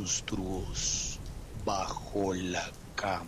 [0.00, 1.20] monstruos
[1.62, 2.64] bajo la
[2.94, 3.26] cama.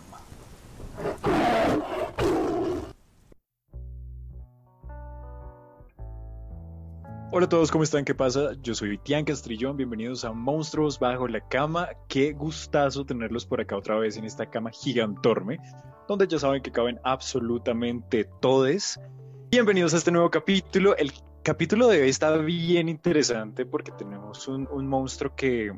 [7.30, 8.07] Hola a todos, ¿cómo están?
[8.07, 8.53] ¿Qué pasa?
[8.62, 11.90] Yo soy Tian Castrillón, bienvenidos a Monstruos Bajo la Cama.
[12.08, 15.59] Qué gustazo tenerlos por acá otra vez en esta cama gigantorme,
[16.09, 18.98] donde ya saben que caben absolutamente todes.
[19.50, 20.96] Bienvenidos a este nuevo capítulo.
[20.96, 21.12] El
[21.43, 25.73] capítulo de hoy está bien interesante porque tenemos un, un monstruo que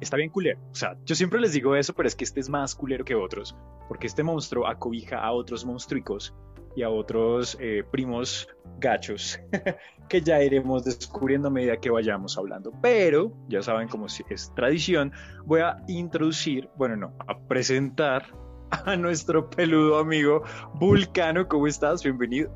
[0.00, 0.58] está bien culero.
[0.70, 3.14] O sea, yo siempre les digo eso, pero es que este es más culero que
[3.14, 3.56] otros,
[3.88, 6.34] porque este monstruo acobija a otros monstruicos
[6.76, 8.48] y a otros eh, primos
[8.78, 9.40] gachos
[10.08, 12.72] que ya iremos descubriendo a medida que vayamos hablando.
[12.80, 15.12] Pero, ya saben, como es tradición,
[15.44, 18.26] voy a introducir, bueno, no, a presentar
[18.70, 20.42] a nuestro peludo amigo
[20.74, 21.48] Vulcano.
[21.48, 22.02] ¿Cómo estás?
[22.02, 22.50] Bienvenido.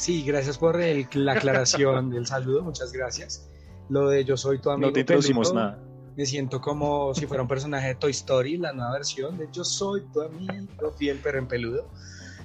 [0.00, 3.50] Sí, gracias por el, la aclaración del saludo, muchas gracias.
[3.90, 4.88] Lo de yo soy tu amigo.
[4.88, 5.78] No te introducimos nada.
[6.16, 9.64] Me siento como si fuera un personaje de Toy Story, la nueva versión de Yo
[9.64, 11.88] soy tu amigo fiel pero en peludo.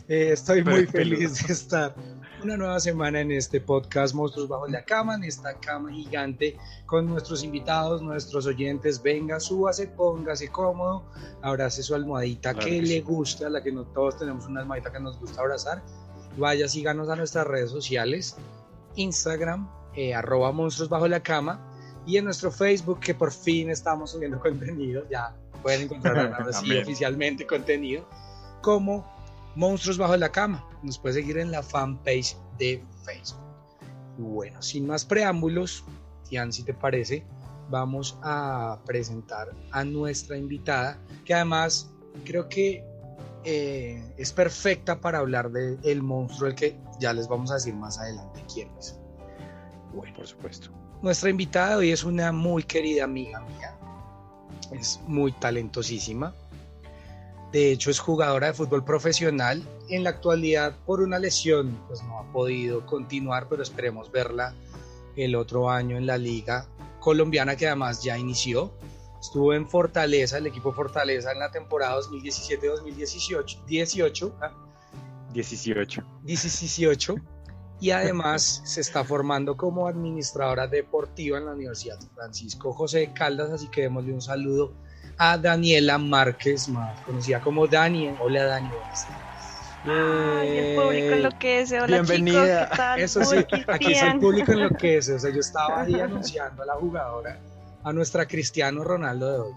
[0.07, 1.95] Eh, estoy muy feliz de estar
[2.43, 6.55] una nueva semana en este podcast Monstruos Bajo la Cama, en esta cama gigante
[6.85, 9.01] con nuestros invitados, nuestros oyentes.
[9.01, 11.03] Venga, súbase, póngase cómodo,
[11.41, 14.91] abrace su almohadita Claro que que le gusta, la que no todos tenemos una almohadita
[14.91, 15.81] que nos gusta abrazar.
[16.37, 18.35] Vaya, síganos a nuestras redes sociales,
[18.95, 21.74] Instagram, eh, arroba Monstruos Bajo la Cama,
[22.05, 26.77] y en nuestro Facebook, que por fin estamos subiendo contenido, ya pueden encontrar ahora sí
[26.77, 28.07] oficialmente contenido,
[28.61, 29.05] como
[29.55, 30.67] Monstruos Bajo la Cama.
[30.83, 33.41] Nos puede seguir en la fanpage de Facebook.
[34.17, 35.83] Y bueno, sin más preámbulos,
[36.29, 37.25] Tian, si te parece,
[37.69, 41.91] vamos a presentar a nuestra invitada, que además
[42.23, 42.83] creo que
[43.43, 47.75] eh, es perfecta para hablar del el monstruo, el que ya les vamos a decir
[47.75, 48.99] más adelante quién es.
[49.93, 50.84] Bueno, Por supuesto.
[51.01, 53.75] Nuestra invitada hoy es una muy querida amiga mía.
[54.71, 56.33] Es muy talentosísima.
[57.51, 59.63] De hecho, es jugadora de fútbol profesional.
[59.89, 64.53] En la actualidad, por una lesión, pues no ha podido continuar, pero esperemos verla
[65.15, 66.67] el otro año en la liga
[66.99, 68.73] colombiana, que además ya inició.
[69.21, 73.65] Estuvo en Fortaleza, el equipo Fortaleza, en la temporada 2017-2018.
[73.65, 74.51] 18, ah,
[75.33, 76.03] 18.
[76.23, 77.34] 18
[77.79, 83.51] y además se está formando como administradora deportiva en la Universidad Francisco José de Caldas,
[83.51, 84.73] así que démosle un saludo
[85.17, 88.15] a Daniela Márquez, más conocida como Dani.
[88.19, 89.25] Hola Dani, buenas tardes.
[89.87, 91.79] Ay, el público enloquece.
[91.79, 92.63] Hola Bienvenida.
[92.63, 92.99] chicos, ¿qué tal?
[92.99, 93.37] Eso sí,
[93.67, 96.65] aquí está el público en lo que es, o sea, yo estaba ahí anunciando a
[96.65, 97.39] la jugadora,
[97.83, 99.53] a nuestra Cristiano Ronaldo de hoy.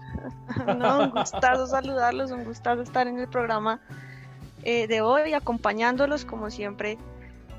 [0.77, 3.81] No, un gustazo saludarlos, un gustazo estar en el programa
[4.63, 6.97] eh, de hoy, acompañándolos como siempre.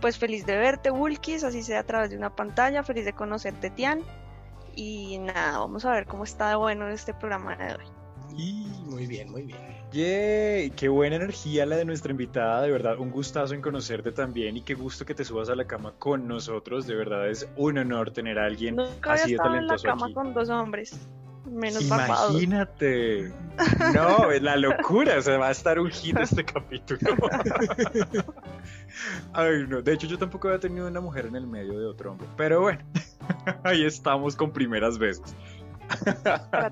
[0.00, 3.70] Pues feliz de verte, Wulkis, así sea a través de una pantalla, feliz de conocerte,
[3.70, 4.00] Tian.
[4.74, 7.84] Y nada, vamos a ver cómo está de bueno este programa de hoy.
[8.36, 9.58] Y muy bien, muy bien.
[9.92, 10.70] ¡Yay!
[10.70, 14.62] Qué buena energía la de nuestra invitada, de verdad, un gustazo en conocerte también y
[14.62, 18.12] qué gusto que te subas a la cama con nosotros, de verdad es un honor
[18.12, 20.14] tener a alguien Nunca había así de estado en la talentoso cama aquí.
[20.14, 20.96] con dos hombres,
[21.50, 22.30] menos barbados.
[22.30, 23.32] Imagínate.
[23.94, 27.00] No, es la locura, o sea, va a estar un hit este capítulo.
[29.32, 32.12] Ay, no, de hecho yo tampoco había tenido una mujer en el medio de otro
[32.12, 32.80] hombre, pero bueno,
[33.64, 35.34] ahí estamos con primeras veces.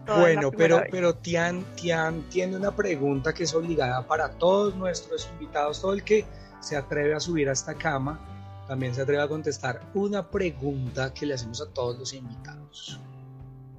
[0.06, 0.88] Bueno, pero, vez.
[0.90, 6.04] pero Tian, Tian tiene una pregunta que es obligada para todos nuestros invitados, todo el
[6.04, 6.24] que
[6.60, 8.20] se atreve a subir a esta cama,
[8.68, 13.00] también se atreve a contestar una pregunta que le hacemos a todos los invitados.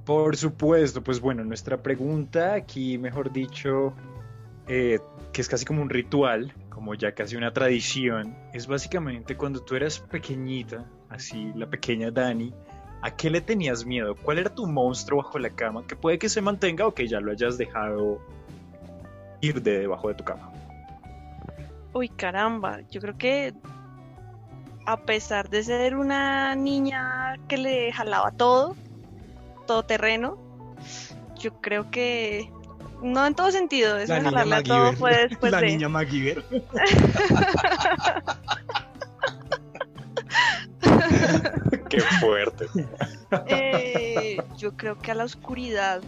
[0.10, 3.94] Por supuesto, pues bueno, nuestra pregunta aquí, mejor dicho,
[4.68, 4.98] eh,
[5.32, 9.76] que es casi como un ritual, como ya casi una tradición, es básicamente cuando tú
[9.76, 12.52] eras pequeñita, así la pequeña Dani,
[13.04, 14.16] ¿a qué le tenías miedo?
[14.16, 15.86] ¿Cuál era tu monstruo bajo la cama?
[15.86, 18.20] Que puede que se mantenga o que ya lo hayas dejado
[19.42, 20.52] ir de debajo de tu cama.
[21.94, 23.54] Uy, caramba, yo creo que
[24.88, 28.76] a pesar de ser una niña que le jalaba todo,
[29.70, 30.36] todo terreno,
[31.38, 32.52] yo creo que
[33.04, 36.44] no en todo sentido, eso de jalarle a todo fue después la de niña MacGyver.
[41.88, 42.66] Qué fuerte.
[43.46, 46.02] Eh, yo creo que a la oscuridad,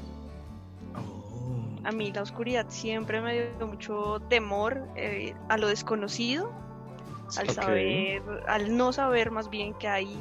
[0.95, 1.75] Oh.
[1.83, 6.51] a mí la oscuridad siempre me dio mucho temor eh, a lo desconocido,
[7.37, 10.19] al saber, al no saber más bien que hay,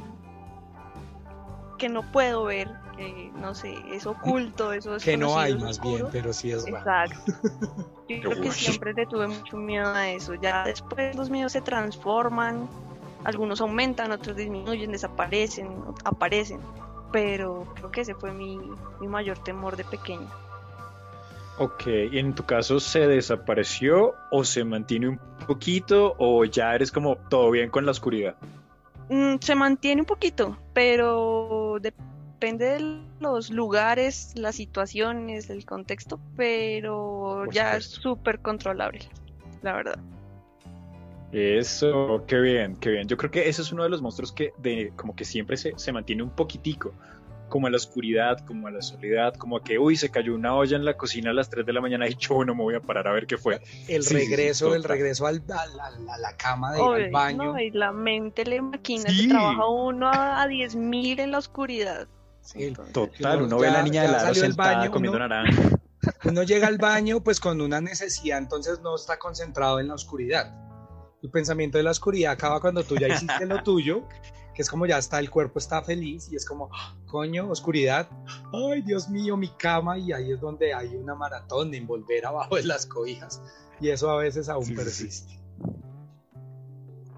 [1.79, 2.69] que no puedo ver,
[3.01, 6.69] que no sé, es oculto, eso es Que no hay más bien, pero sí es
[6.69, 7.11] raro.
[7.11, 7.33] Exacto.
[8.09, 10.33] Yo creo que siempre le tuve mucho miedo a eso.
[10.35, 12.67] Ya después los miedos se transforman,
[13.23, 15.69] algunos aumentan, otros disminuyen, desaparecen,
[16.03, 16.59] aparecen.
[17.11, 18.59] pero creo que ese fue mi,
[18.99, 20.27] mi mayor temor de pequeña.
[21.57, 26.91] Ok, ¿y en tu caso se desapareció o se mantiene un poquito o ya eres
[26.91, 28.35] como todo bien con la oscuridad?
[29.09, 31.77] Mm, se mantiene un poquito, pero
[32.41, 39.01] depende de los lugares, las situaciones, el contexto, pero Por ya es súper controlable,
[39.61, 39.99] la verdad.
[41.31, 43.07] Eso, qué bien, qué bien.
[43.07, 45.73] Yo creo que ese es uno de los monstruos que de, como que siempre se,
[45.77, 46.93] se mantiene un poquitico,
[47.47, 50.75] como a la oscuridad, como a la soledad, como que, uy, se cayó una olla
[50.77, 52.81] en la cocina a las 3 de la mañana y yo no me voy a
[52.81, 53.61] parar a ver qué fue.
[53.87, 56.85] El Sí, sí, sí, regreso, el regreso al, al- al- a la cama, de ir
[56.85, 57.43] Obvio, al baño.
[57.53, 57.59] ¿no?
[57.59, 59.23] Y la mente le maquina, Sí.
[59.23, 62.07] se trabaja uno a, a 10.000 en la oscuridad.
[62.41, 65.27] Sí, Entonces, Total, Uno uno ve a la niña de del sentada baño, comiendo uno-
[65.27, 65.79] naranja.
[66.25, 70.51] Uno llega al baño pues con una necesidad, entonces no está concentrado en la oscuridad.
[71.21, 74.07] El pensamiento de la oscuridad acaba cuando tú ya hiciste lo tuyo,
[74.55, 78.09] que es como ya está, el cuerpo está feliz y es como, "Ah, coño, oscuridad,
[78.51, 82.55] ay Dios mío, mi cama y ahí es donde hay una maratón de envolver abajo
[82.55, 83.39] de las cobijas
[83.79, 84.83] y eso a veces aún Sí, sí, sí.
[84.83, 85.39] persiste.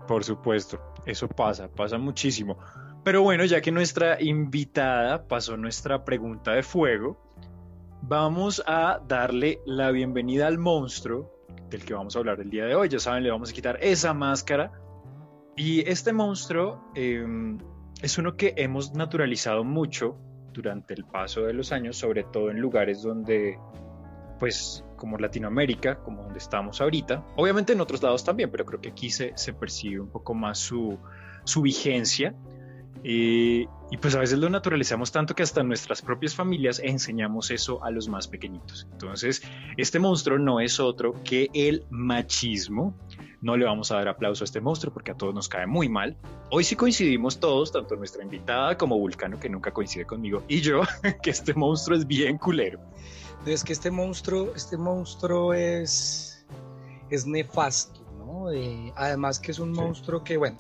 [0.08, 2.58] Por supuesto, eso pasa, pasa muchísimo.
[3.04, 7.20] Pero bueno, ya que nuestra invitada pasó nuestra pregunta de fuego,
[8.02, 11.30] vamos a darle la bienvenida al monstruo
[11.70, 12.88] del que vamos a hablar el día de hoy.
[12.88, 14.72] Ya saben, le vamos a quitar esa máscara.
[15.58, 17.26] Y este monstruo eh,
[18.02, 20.18] es uno que hemos naturalizado mucho
[20.54, 23.60] durante el paso de los años, sobre todo en lugares donde,
[24.40, 27.26] pues, como Latinoamérica, como donde estamos ahorita.
[27.36, 30.58] Obviamente en otros lados también, pero creo que aquí se, se percibe un poco más
[30.58, 30.98] su,
[31.44, 32.34] su vigencia.
[33.04, 37.52] Eh, y pues a veces lo naturalizamos tanto que hasta en nuestras propias familias enseñamos
[37.52, 38.88] eso a los más pequeñitos.
[38.92, 39.42] Entonces,
[39.78, 42.96] este monstruo no es otro que el machismo.
[43.42, 45.90] No le vamos a dar aplauso a este monstruo porque a todos nos cae muy
[45.90, 46.16] mal.
[46.50, 50.82] Hoy sí coincidimos todos, tanto nuestra invitada como Vulcano, que nunca coincide conmigo, y yo,
[51.22, 52.80] que este monstruo es bien culero.
[53.46, 56.46] Es que este monstruo, este monstruo es,
[57.10, 58.50] es nefasto, ¿no?
[58.50, 59.82] Eh, además que es un Sí.
[59.82, 60.56] monstruo que, bueno,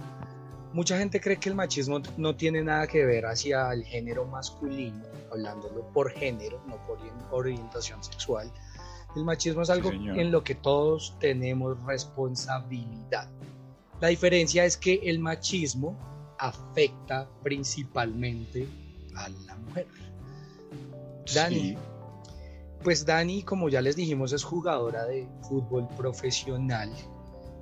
[0.73, 5.03] mucha gente cree que el machismo no tiene nada que ver hacia el género masculino,
[5.31, 8.51] hablándolo por género, no por orien- orientación sexual.
[9.15, 13.29] El machismo es algo en lo que todos tenemos responsabilidad.
[14.01, 15.95] La diferencia es que el machismo
[16.39, 18.67] afecta principalmente
[19.15, 19.87] a la mujer.
[21.33, 21.55] Dani.
[21.59, 21.77] Sí.
[22.83, 26.91] Pues Dani, como ya les dijimos, es jugadora de fútbol profesional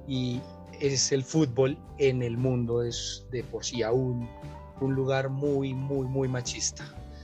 [0.08, 0.42] y
[0.82, 4.28] es el fútbol en el mundo es de por sí aún
[4.80, 6.84] un lugar muy, muy, muy machista.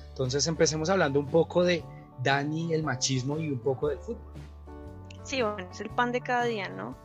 [0.09, 1.83] Entonces empecemos hablando un poco de
[2.23, 4.21] Dani, el machismo y un poco del fútbol.
[5.23, 6.95] Sí, bueno, es el pan de cada día, ¿no?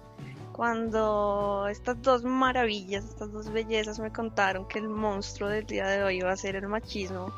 [0.52, 6.04] Cuando estas dos maravillas, estas dos bellezas me contaron que el monstruo del día de
[6.04, 7.32] hoy iba a ser el machismo,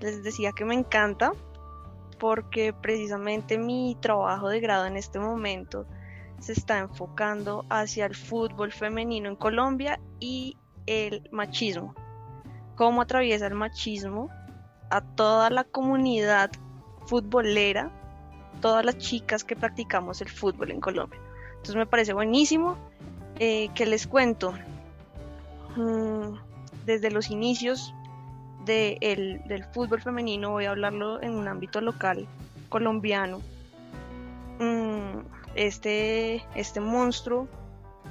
[0.00, 1.32] les decía que me encanta
[2.18, 5.86] porque precisamente mi trabajo de grado en este momento
[6.40, 10.56] se está enfocando hacia el fútbol femenino en Colombia y
[10.86, 11.94] el machismo.
[12.76, 14.30] Cómo atraviesa el machismo
[14.90, 16.50] a toda la comunidad
[17.06, 17.90] futbolera
[18.60, 21.18] todas las chicas que practicamos el fútbol en Colombia.
[21.50, 22.76] Entonces me parece buenísimo
[23.38, 24.52] eh, que les cuento
[25.76, 26.34] mm,
[26.86, 27.94] desde los inicios
[28.64, 32.26] de el- del fútbol femenino, voy a hablarlo en un ámbito local
[32.68, 33.40] colombiano.
[34.58, 35.20] Mm,
[35.58, 37.48] este, este monstruo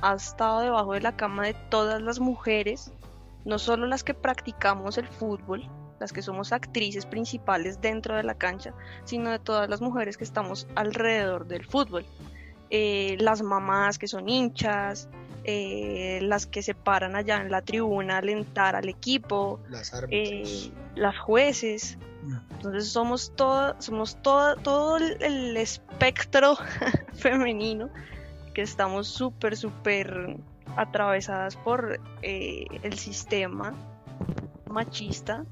[0.01, 2.91] ha estado debajo de la cama de todas las mujeres,
[3.45, 5.67] no solo las que practicamos el fútbol,
[5.99, 8.73] las que somos actrices principales dentro de la cancha,
[9.05, 12.05] sino de todas las mujeres que estamos alrededor del fútbol.
[12.69, 15.07] Eh, las mamás que son hinchas,
[15.45, 20.69] eh, las que se paran allá en la tribuna a alentar al equipo, Las eh,
[20.95, 21.97] las jueces.
[22.51, 26.57] Entonces somos todo, somos todo, todo el, espectro
[27.13, 27.89] femenino
[28.53, 30.37] que estamos súper, súper
[30.75, 33.73] atravesadas por eh, el sistema
[34.69, 35.45] machista,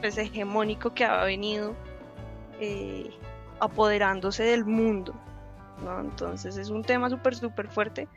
[0.00, 1.74] pues hegemónico que ha venido
[2.60, 3.10] eh,
[3.60, 5.14] apoderándose del mundo.
[6.00, 8.08] Entonces es un tema súper, súper fuerte.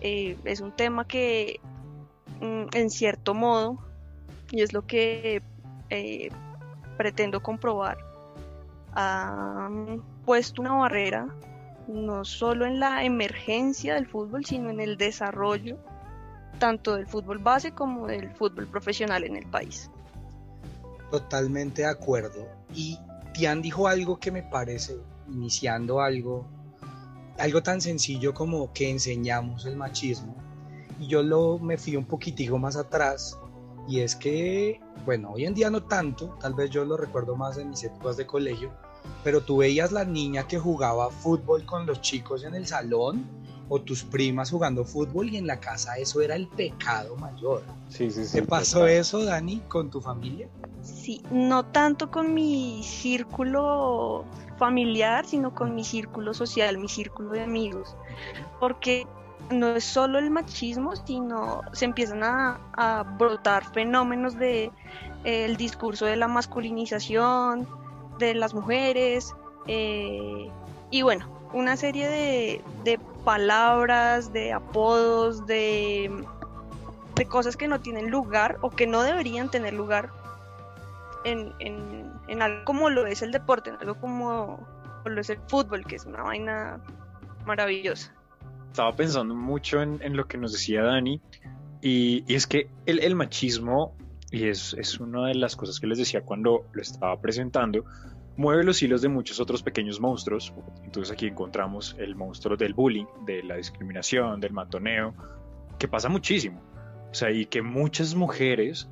[0.00, 1.60] Eh, es un tema que
[2.40, 3.78] mm, en cierto modo,
[4.50, 5.42] y es lo que
[6.98, 7.96] pretendo comprobar,
[8.92, 11.28] han puesto una barrera
[11.86, 15.78] no solo en la emergencia del fútbol, sino en el desarrollo
[16.58, 19.90] tanto del fútbol base como del fútbol profesional en el país.
[21.10, 22.46] Totalmente de acuerdo.
[22.74, 22.98] Y
[23.32, 24.96] Tian dijo algo que me parece,
[25.28, 26.46] iniciando algo,
[27.38, 30.34] algo tan sencillo como que enseñamos el machismo.
[31.00, 33.38] Y yo lo me fui un poquitico más atrás
[33.88, 37.56] Y es que, bueno, hoy en día no tanto, tal vez yo lo recuerdo más
[37.56, 38.70] en mis épocas de colegio,
[39.24, 43.24] pero tú veías la niña que jugaba fútbol con los chicos en el salón
[43.70, 47.62] o tus primas jugando fútbol y en la casa eso era el pecado mayor.
[47.88, 48.40] Sí, sí, sí.
[48.40, 50.48] ¿Te pasó eso, Dani, con tu familia?
[50.82, 54.24] Sí, no tanto con mi círculo
[54.58, 57.96] familiar, sino con mi círculo social, mi círculo de amigos.
[58.60, 59.06] Porque
[59.50, 64.70] no es solo el machismo, sino se empiezan a, brotar fenómenos de
[65.24, 67.68] el discurso de la masculinización
[68.18, 69.34] de las mujeres
[69.66, 70.50] eh,
[70.90, 76.10] y bueno, una serie de, de, palabras, de apodos, de,
[77.14, 80.10] de cosas que no tienen lugar o que no deberían tener lugar
[81.24, 84.66] en, en, en algo como lo es el deporte, en algo como
[85.04, 86.80] lo es el fútbol, que es una vaina
[87.44, 88.17] maravillosa
[88.78, 91.20] estaba pensando mucho en, lo que nos decía Dani
[91.82, 93.96] y, y es que el, el, machismo,
[94.30, 97.84] y es, es una de las cosas que les decía cuando lo estaba presentando,
[98.36, 100.54] mueve los hilos de muchos otros pequeños monstruos.
[100.84, 105.12] Entonces aquí encontramos el monstruo del bullying, de la discriminación, del matoneo,
[105.76, 106.62] que pasa muchísimo.
[107.10, 108.88] O sea, y que muchas mujeres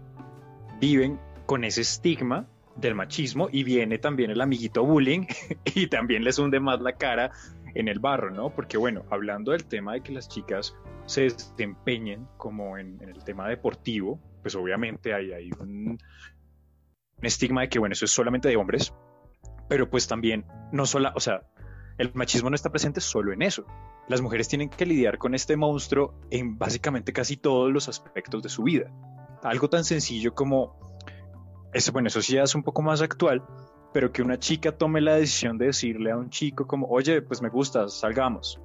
[0.80, 5.26] viven con ese estigma del machismo y viene también el amiguito bullying
[5.76, 7.30] y también les hunde más la cara
[7.78, 8.50] en el barro, ¿no?
[8.50, 13.48] Porque bueno, hablando del tema de que las chicas se desempeñen como en, el tema
[13.48, 15.98] deportivo, pues obviamente hay, hay un,
[17.18, 18.94] un, estigma de que bueno, eso es solamente de hombres,
[19.68, 21.42] pero pues también no solo, o sea,
[21.98, 23.66] el machismo no está presente solo en eso.
[24.08, 28.48] Las mujeres tienen que lidiar con este monstruo en básicamente casi todos los aspectos de
[28.48, 28.90] su vida.
[29.42, 30.78] Algo tan sencillo como,
[31.72, 33.42] eso, bueno, eso sí ya es un poco más actual,
[33.96, 37.40] pero que una chica tome la decisión de decirle a un chico como, oye, pues
[37.40, 38.60] me gustas, salgamos.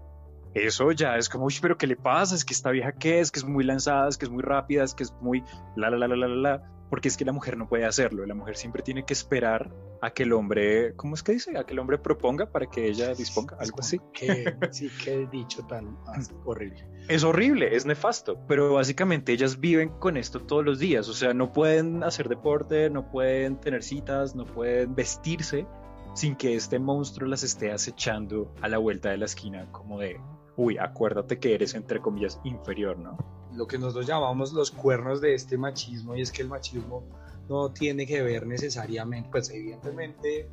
[0.53, 2.35] Eso ya es como, uy, pero ¿qué le pasa?
[2.35, 4.83] Es que esta vieja qué es, que es muy lanzada, es que es muy rápida,
[4.83, 5.41] es que es muy
[5.77, 8.35] la la la la la la porque es que la mujer no puede hacerlo, la
[8.35, 9.71] mujer siempre tiene que esperar
[10.01, 11.58] a que el hombre, ¿cómo es que dice?
[11.58, 14.00] A que el hombre proponga para que ella disponga, algo así.
[14.13, 15.98] Que, sí, qué dicho tan
[16.46, 16.86] horrible.
[17.08, 21.34] Es horrible, es nefasto, pero básicamente ellas viven con esto todos los días, o sea,
[21.34, 25.65] no pueden hacer deporte, no pueden tener citas, no pueden vestirse
[26.13, 30.20] sin que este monstruo las esté acechando a la vuelta de la esquina, como de,
[30.58, 33.17] uy, acuérdate que eres entre comillas inferior, ¿no?
[33.53, 37.03] lo que nosotros llamamos los cuernos de este machismo y es que el machismo
[37.50, 40.48] no tiene que ver necesariamente, pues evidentemente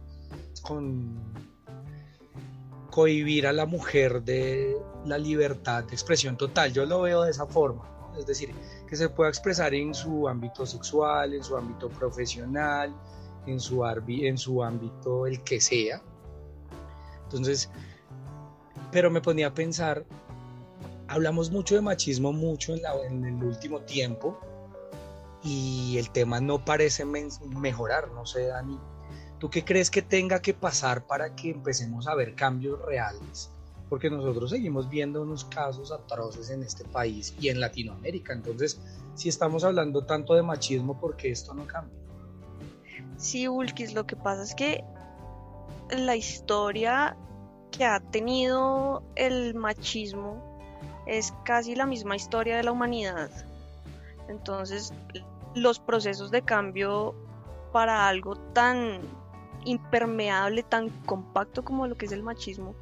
[0.62, 1.16] con
[2.90, 6.72] cohibir a la mujer de la libertad de expresión total.
[6.72, 8.54] Yo lo veo de esa forma, es decir,
[8.86, 12.94] que se pueda expresar en su ámbito sexual, en su ámbito profesional,
[13.46, 16.02] en su, en su ámbito el que sea.
[17.24, 17.70] Entonces,
[18.90, 20.04] pero me ponía a pensar
[21.08, 24.38] hablamos mucho de machismo mucho en, el último tiempo
[25.42, 28.78] y el tema no parece mejorar, no sé, Dani.
[29.38, 33.50] ¿Tú qué crees que tenga que pasar para que empecemos a ver cambios reales?
[33.88, 38.32] Porque nosotros seguimos viendo unos casos atroces en este país y en Latinoamérica.
[38.32, 38.80] Entonces,
[39.14, 41.96] si estamos hablando tanto de machismo, ¿por qué esto no cambia?
[43.16, 44.84] Sí, Ulkis, lo que pasa es que
[45.90, 47.16] la historia
[47.70, 50.42] que ha tenido el machismo
[51.06, 53.30] es casi la misma historia de la humanidad.
[54.28, 54.92] Entonces,
[55.54, 57.14] los procesos de cambio
[57.72, 59.00] para algo tan
[59.64, 62.74] impermeable, tan compacto como lo que es el machismo,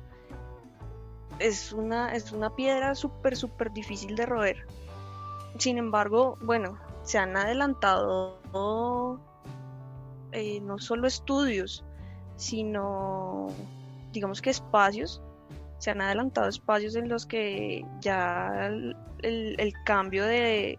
[1.39, 4.67] es una, es una piedra súper, súper difícil de roer.
[5.59, 9.21] Sin embargo, bueno, se han adelantado
[10.33, 11.85] eh, no solo estudios,
[12.37, 13.49] sino
[14.13, 15.23] digamos que espacios
[15.79, 18.71] se han adelantado espacios en los que ya
[19.23, 20.79] el, cambio de,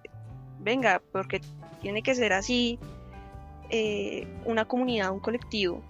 [0.59, 1.41] venga, porque
[1.81, 2.79] tiene que ser así,
[3.69, 5.81] eh, una comunidad, un colectivo,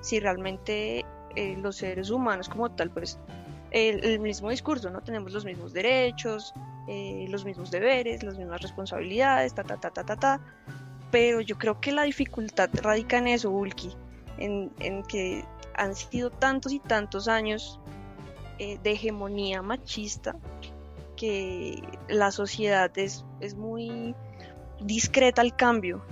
[0.00, 3.18] si realmente eh, los seres humanos como tal, pues
[3.70, 5.00] el, mismo discurso, ¿no?
[5.00, 6.54] Tenemos los mismos derechos,
[6.88, 10.40] eh, los mismos deberes, las mismas responsabilidades, ta, ta, ta, ta, ta, ta.
[11.10, 13.92] Pero yo creo que la dificultad radica en eso, Ulki,
[14.38, 15.44] en, en que
[15.74, 17.80] han sido tantos y tantos años
[18.58, 20.34] de hegemonía machista
[21.16, 24.14] que la sociedad es, es muy
[24.80, 26.02] discreta al cambio.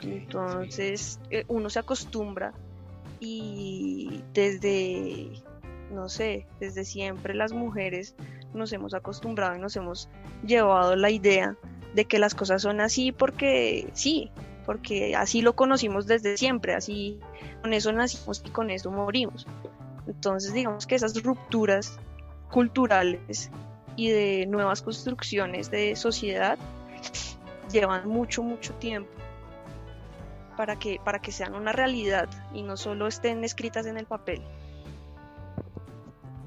[0.00, 2.52] Entonces eh, uno se acostumbra
[3.18, 5.30] y desde,
[5.90, 8.14] no sé, desde siempre las mujeres
[8.52, 10.08] nos hemos acostumbrado y nos hemos
[10.44, 11.56] llevado la idea
[11.94, 14.30] de que las cosas son así porque sí,
[14.66, 17.18] porque así lo conocimos desde siempre, así
[17.62, 19.46] con eso nacimos y con eso morimos.
[20.06, 21.98] Entonces, digamos que esas rupturas
[22.50, 23.50] culturales
[23.96, 26.58] y de nuevas construcciones de sociedad
[27.72, 29.10] llevan mucho, mucho tiempo
[30.56, 34.42] para que, para que sean una realidad y no solo estén escritas en el papel.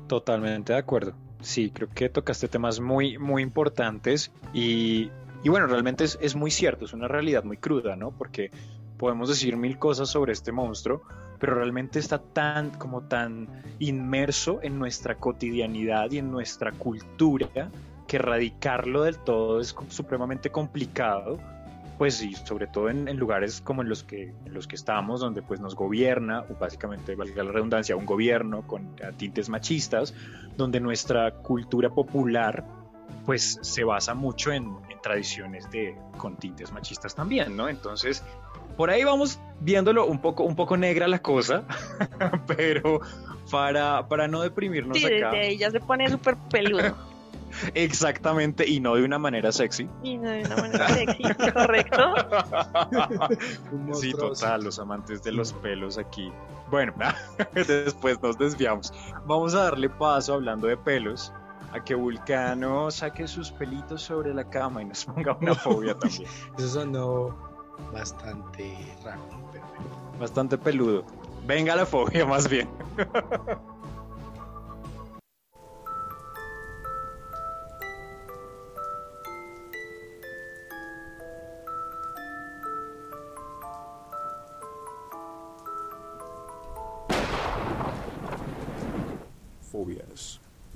[0.07, 1.13] Totalmente de acuerdo.
[1.41, 5.11] Sí, creo que tocaste temas muy, muy importantes y,
[5.43, 8.11] y bueno, realmente es, es, muy cierto, es una realidad muy cruda, ¿no?
[8.11, 8.51] Porque
[8.97, 11.03] podemos decir mil cosas sobre este monstruo,
[11.39, 13.47] pero realmente está tan, como tan
[13.79, 17.69] inmerso en nuestra cotidianidad y en nuestra cultura
[18.07, 21.39] que erradicarlo del todo es supremamente complicado
[21.99, 25.41] pues sí, sobre todo en, lugares como en los que en los que estamos, donde
[25.41, 30.13] pues nos gobierna, o básicamente valga la redundancia, un gobierno con tintes machistas,
[30.55, 32.65] donde nuestra cultura popular
[33.25, 37.67] pues se basa mucho en, tradiciones de con tintes machistas también, ¿no?
[37.67, 38.23] Entonces
[38.79, 41.65] por ahí vamos viéndolo un poco un poco negra la cosa,
[42.47, 43.01] pero
[43.51, 45.31] para para no deprimirnos sí, acá.
[45.31, 46.95] desde ahí ya se pone súper peludo.
[47.73, 49.89] Exactamente, y no de una manera sexy.
[50.01, 52.13] Y no de una manera sexy, correcto.
[53.99, 56.31] sí, total, los amantes de los pelos aquí.
[56.71, 56.93] Bueno,
[57.53, 58.93] después nos desviamos.
[59.25, 61.33] Vamos a darle paso hablando de pelos
[61.73, 66.29] a que Vulcano saque sus pelitos sobre la cama y nos ponga una fobia también.
[66.57, 67.48] Eso sonó
[67.91, 69.21] bastante raro,
[70.19, 71.05] Bastante peludo.
[71.45, 72.67] Venga la fobia más bien.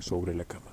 [0.03, 0.72] sobre la cama.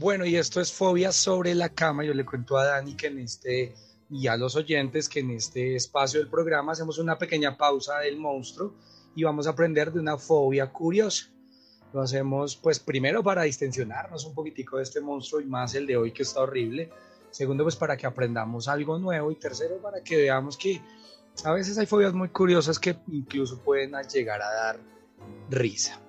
[0.00, 2.04] Bueno, y esto es fobia sobre la cama.
[2.04, 3.74] Yo le cuento a Dani que en este
[4.08, 8.16] y a los oyentes que en este espacio del programa hacemos una pequeña pausa del
[8.16, 8.72] monstruo
[9.14, 11.26] y vamos a aprender de una fobia curiosa.
[11.92, 15.98] Lo hacemos pues primero para distensionarnos un poquitico de este monstruo y más el de
[15.98, 16.90] hoy que está horrible
[17.30, 19.30] Segundo, pues para que aprendamos algo nuevo.
[19.30, 20.80] Y tercero, para que veamos que
[21.44, 24.80] a veces hay fobias muy curiosas que incluso pueden llegar a dar
[25.50, 26.00] risa.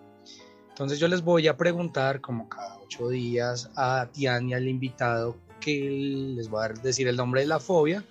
[0.70, 6.34] Entonces yo les voy a preguntar como cada ocho días a Tiani, al invitado, que
[6.36, 8.04] les voy a decir el nombre de la fobia.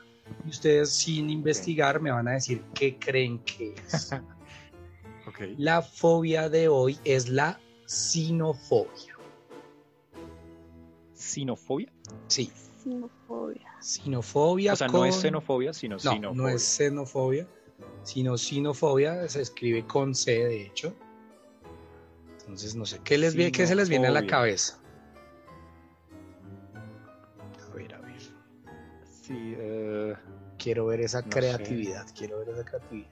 [0.46, 4.10] Y ustedes sin investigar me van a decir qué creen que es.
[5.56, 9.16] La fobia de hoy es la sinofobia.
[11.14, 11.90] ¿Sinofobia?
[12.26, 12.52] Sí.
[12.82, 13.74] Sinofobia.
[13.80, 14.72] Sinofobia.
[14.74, 16.42] O sea, no es xenofobia, sino no, sinofobia.
[16.42, 17.48] No es xenofobia,
[18.02, 19.26] sino sinofobia.
[19.30, 20.94] Se escribe con C, de hecho.
[22.50, 24.76] Entonces, no sé, ¿qué, les viene, ¿qué se les viene a la cabeza?
[27.64, 28.20] A ver, a ver.
[29.22, 30.16] Sí, uh,
[30.58, 32.14] quiero ver esa no creatividad, sé.
[32.18, 33.08] quiero ver esa creatividad.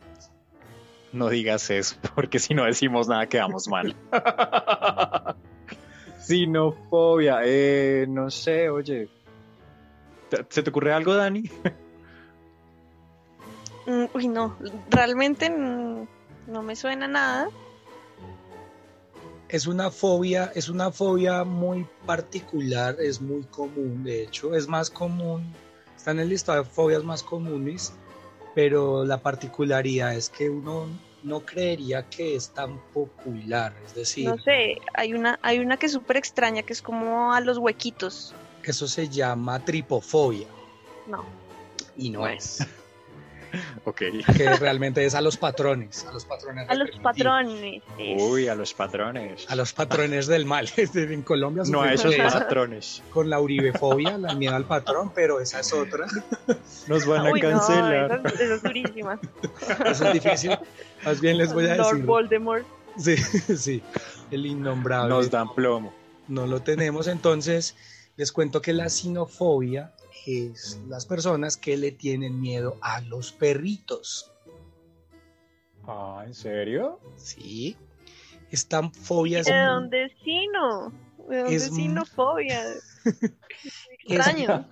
[1.13, 3.95] No digas eso, porque si no decimos nada quedamos mal.
[6.19, 9.09] Sinofobia, eh, no sé, oye,
[10.49, 11.45] ¿Se te ocurre algo, Dani?
[13.87, 14.55] Mm, uy, no,
[14.91, 17.49] realmente no me suena nada.
[19.49, 24.91] Es una fobia, es una fobia muy particular, es muy común, de hecho, es más
[24.91, 25.55] común,
[25.97, 27.95] está en el listado de fobias más comunes,
[28.55, 30.87] pero la particularidad es que uno
[31.23, 34.29] no creería que es tan popular, es decir...
[34.29, 37.57] No sé, hay una, hay una que es súper extraña, que es como a los
[37.57, 38.35] huequitos.
[38.63, 40.47] Eso se llama tripofobia.
[41.07, 41.25] No.
[41.97, 42.67] Y no es.
[43.85, 44.03] ok.
[44.37, 46.07] Que realmente es a los patrones.
[46.07, 46.69] A los patrones.
[46.69, 47.83] A los patrones.
[48.19, 49.47] Uy, a los patrones.
[49.49, 50.69] A los patrones del mal.
[50.77, 53.03] en Colombia No a esos patrones.
[53.11, 56.07] Con la uribefobia, la miedo al patrón, pero esa es otra.
[56.89, 58.23] Nos van a Uy, cancelar.
[58.23, 59.21] No, esa, es durísima.
[59.87, 60.59] Eso es difícil.
[61.05, 61.85] Más bien les voy a decir.
[61.85, 62.67] Lord Voldemort.
[62.97, 63.17] Sí,
[63.57, 63.83] sí.
[64.31, 65.09] El innombrable.
[65.09, 65.95] Nos dan plomo.
[66.27, 67.75] No lo tenemos, entonces
[68.17, 69.95] les cuento que la sinofobia
[70.29, 74.33] es las personas que le tienen miedo a los perritos.
[75.87, 77.01] Ah, ¿en serio?
[77.17, 77.77] Sí.
[78.51, 79.47] Esta fobia es...
[79.47, 80.93] ¿De dónde es sino?
[81.29, 82.63] ¿De dónde es sinofobia?
[84.07, 84.67] Extraño.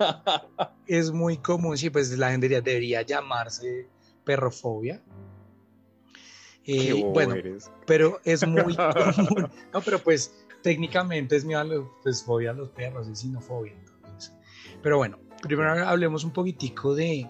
[0.85, 3.87] Es, es, muy común, sí, pues la gente debería llamarse
[4.23, 5.01] perrofobia.
[6.65, 7.71] Eh, bueno, eres.
[7.85, 8.75] pero es muy
[9.15, 9.49] común.
[9.73, 13.73] No, pero pues técnicamente es miedo a los, pues, fobia a los perros, es sinofobia.
[13.73, 14.33] Entonces.
[14.81, 17.29] Pero bueno, primero hablemos un poquitico de,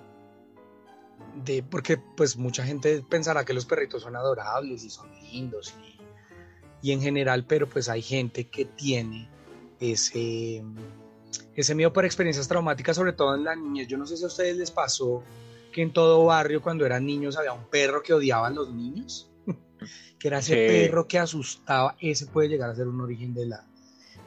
[1.43, 6.89] de, porque pues mucha gente pensará que los perritos son adorables y son lindos y,
[6.89, 9.29] y en general, pero pues hay gente que tiene
[9.79, 10.63] ese,
[11.55, 13.87] ese miedo por experiencias traumáticas, sobre todo en la niñez.
[13.87, 15.23] Yo no sé si a ustedes les pasó
[15.71, 19.29] que en todo barrio cuando eran niños había un perro que odiaba a los niños
[20.19, 20.67] que era ese Sí.
[20.87, 23.65] perro que asustaba, ese puede llegar a ser un origen de la,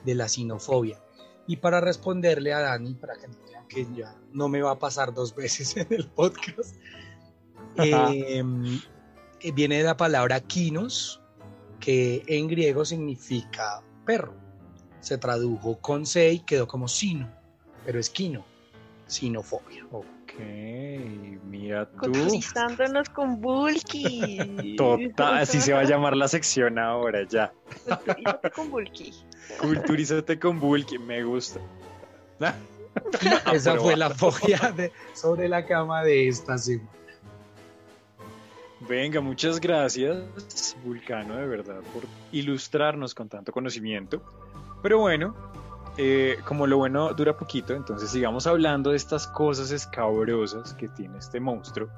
[0.05, 1.01] de la sinofobia.
[1.47, 3.27] Y para responderle a Dani, para que
[3.71, 6.77] que ya no me va a pasar dos veces en el podcast,
[7.77, 8.43] eh,
[9.55, 11.23] viene de la palabra kinos,
[11.79, 14.35] que en griego significa perro.
[15.01, 17.31] Se tradujo con se y quedó como sino,
[17.87, 18.45] pero es kino,
[19.07, 19.87] sinofobia.
[19.91, 20.35] Ok,
[21.47, 22.13] mira tú.
[22.13, 24.75] Culturizándonos con Bulky.
[24.77, 27.51] Total, así se va a llamar la sección ahora ya.
[27.87, 29.15] Culturízate con Bulky.
[29.59, 31.61] Culturízate con Bulky, me gusta.
[33.53, 36.89] Esa pero fue la fobia de- sobre la cama de esta semana.
[38.89, 44.23] Venga, muchas gracias, Vulcano, de verdad, por ilustrarnos con tanto conocimiento.
[44.83, 45.35] Pero bueno,
[45.99, 51.19] eh, como lo bueno dura poquito, entonces sigamos hablando de estas cosas escabrosas que tiene
[51.19, 51.89] este monstruo.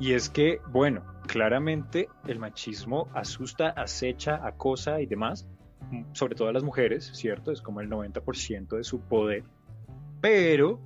[0.00, 5.46] Y es que, bueno, claramente el machismo asusta, acecha, acosa y demás,
[5.92, 7.52] mm, sobre todo a las mujeres, ¿cierto?
[7.52, 9.44] Es como el 90% de su poder.
[10.24, 10.80] Pero,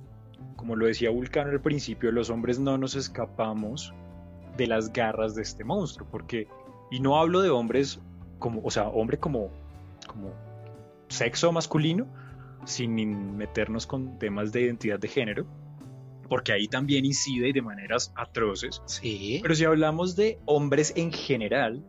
[0.57, 3.93] como lo decía Vulcano al principio, los hombres no nos escapamos
[4.57, 6.49] de las garras de este monstruo, porque,
[6.91, 8.01] y no hablo de hombres
[8.37, 9.49] como, o sea, hombre como,
[10.07, 10.33] como
[11.07, 12.05] sexo masculino,
[12.65, 15.45] sin meternos con temas de identidad de género,
[16.27, 18.81] porque ahí también incide de maneras atroces.
[18.87, 19.39] Sí.
[19.41, 21.81] Pero si hablamos de hombres en general,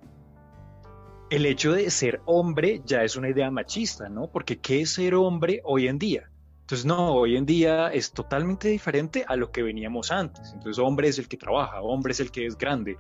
[1.30, 4.28] el hecho de ser hombre ya es una idea machista, ¿no?
[4.30, 6.29] Porque ¿qué es ser hombre hoy en día?
[6.70, 10.52] Entonces, no, hoy en día es totalmente diferente a lo que veníamos antes.
[10.54, 12.96] Entonces, hombre es el que trabaja, hombre es el que es grande.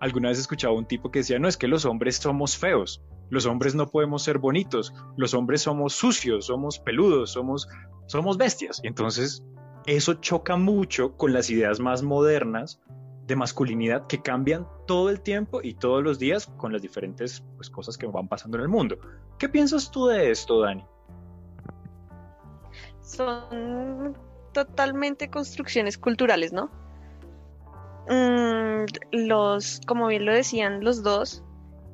[0.00, 3.46] Alguna vez escuchaba un tipo que decía, no, es que los hombres somos feos, los
[3.46, 7.68] hombres no podemos ser bonitos, los hombres somos sucios, somos peludos, somos,
[8.06, 8.80] somos bestias.
[8.82, 9.44] Y entonces,
[9.86, 12.80] eso choca mucho con las ideas más modernas
[13.28, 17.70] de masculinidad que cambian todo el tiempo y todos los días con las diferentes pues,
[17.70, 18.98] cosas que van pasando en el mundo.
[19.38, 20.84] ¿Qué piensas tú de esto, Dani?
[23.16, 24.16] Son
[24.52, 26.70] totalmente construcciones culturales, ¿no?
[28.08, 31.44] Mm, los, como bien lo decían los dos,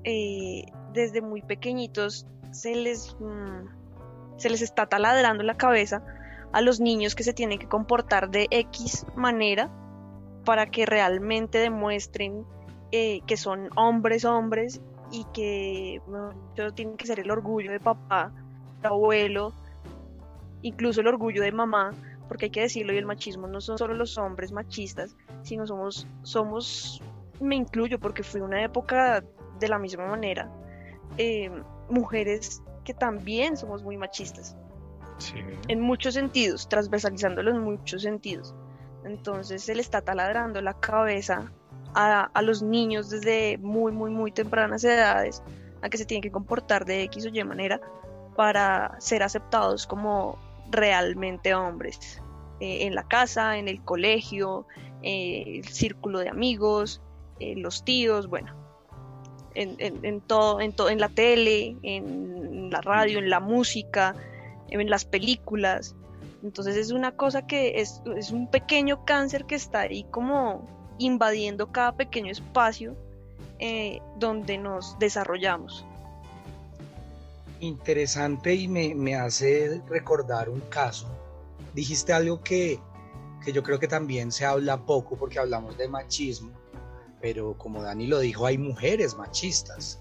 [0.04, 6.02] eh, desde muy pequeñitos se les, mm, se les está taladrando la cabeza
[6.52, 9.70] a los niños que se tienen que comportar de X manera
[10.44, 12.46] para que realmente demuestren
[12.90, 16.00] eh, que son hombres, hombres y que
[16.54, 18.32] dicho, tienen que ser el orgullo de papá,
[18.80, 19.52] de abuelo,
[20.62, 21.92] incluso el orgullo de mamá,
[22.28, 26.06] porque hay que decirlo, y el machismo no son solo los hombres machistas, sino somos,
[26.22, 27.02] somos,
[27.40, 29.24] me incluyo porque fui una época
[29.58, 30.50] de la misma manera,
[31.16, 31.50] eh,
[31.88, 34.56] mujeres que también somos muy machistas,
[35.18, 35.34] Sí.
[35.66, 38.54] en muchos sentidos, transversalizándolo en muchos sentidos.
[39.04, 41.50] Entonces se le está taladrando la cabeza
[41.94, 45.42] a, a los niños desde muy, muy, muy tempranas edades
[45.82, 47.80] a que se tienen que comportar de X o Y manera
[48.36, 50.38] para ser aceptados como
[50.70, 52.22] realmente hombres.
[52.60, 54.66] Eh, en la casa, en el colegio,
[55.02, 57.00] eh, el círculo de amigos,
[57.38, 58.52] eh, los tíos, bueno,
[59.54, 64.14] en, en- en todo, en, en la tele, en la radio, en la música,
[64.70, 65.94] en las películas.
[66.42, 71.70] Entonces es una cosa que es, es un pequeño cáncer que está ahí como invadiendo
[71.72, 72.96] cada pequeño espacio
[73.60, 75.84] eh, donde nos desarrollamos.
[77.60, 81.08] Interesante y me, me hace recordar un caso.
[81.74, 82.80] Dijiste algo que,
[83.44, 86.52] que yo creo que también se habla poco porque hablamos de machismo,
[87.20, 90.00] pero como Dani lo dijo, hay mujeres machistas.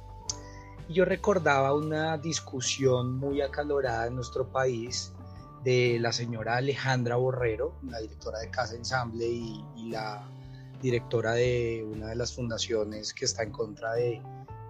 [0.88, 5.14] Y yo recordaba una discusión muy acalorada en nuestro país
[5.64, 10.30] de la señora Alejandra Borrero, la directora de Casa Ensamble y, y la
[10.82, 14.22] directora de una de las fundaciones que está en contra de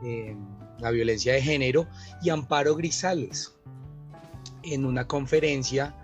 [0.03, 0.37] eh,
[0.79, 1.87] la violencia de género,
[2.21, 3.53] y Amparo Grisales.
[4.63, 5.95] En una conferencia,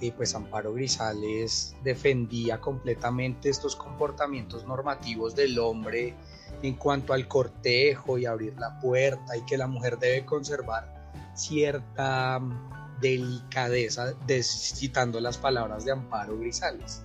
[0.00, 6.14] eh, pues Amparo Grisales defendía completamente estos comportamientos normativos del hombre
[6.62, 12.38] en cuanto al cortejo y abrir la puerta y que la mujer debe conservar cierta
[12.40, 17.04] mm, delicadeza, de- citando las palabras de Amparo Grisales.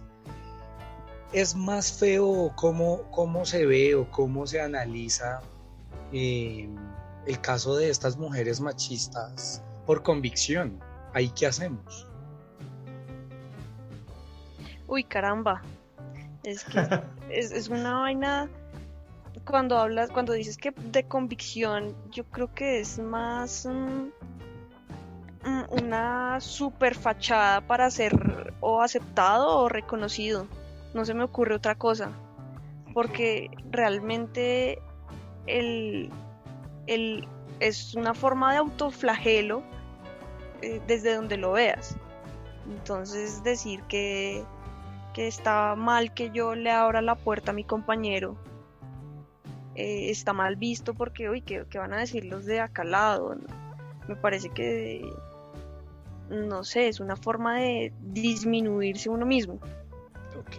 [1.32, 5.42] Es más feo cómo, cómo se ve o cómo se analiza
[6.12, 6.70] eh,
[7.26, 10.80] el caso de estas mujeres machistas por convicción.
[11.14, 12.08] ¿Ahí qué hacemos?
[14.88, 15.62] Uy, caramba.
[16.44, 16.80] Es que
[17.30, 18.50] es, es una vaina.
[19.46, 24.12] Cuando hablas, cuando dices que de convicción, yo creo que es más mm,
[25.50, 30.48] mm, una super fachada para ser o aceptado o reconocido.
[30.94, 32.12] No se me ocurre otra cosa.
[32.94, 34.80] Porque realmente
[35.48, 36.12] el,
[36.88, 37.28] el,
[37.60, 39.64] es una forma de autoflagelo
[40.62, 41.96] eh, desde donde lo veas.
[42.70, 44.44] Entonces decir que,
[45.14, 48.38] que está mal que yo le abra la puerta a mi compañero
[49.76, 53.36] eh, está mal visto porque, uy, ¿qué, van a decir los de acá al lado?
[54.08, 55.02] Me parece que,
[56.30, 59.56] no sé, es una forma de disminuirse uno mismo.
[60.38, 60.58] Ok.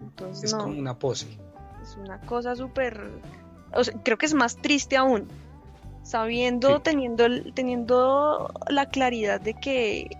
[0.00, 1.38] Entonces, es como una pose.
[1.82, 3.10] Es una cosa súper...
[4.02, 5.28] creo que es más triste aún,
[6.02, 10.16] sabiendo, teniendo, teniendo la claridad de que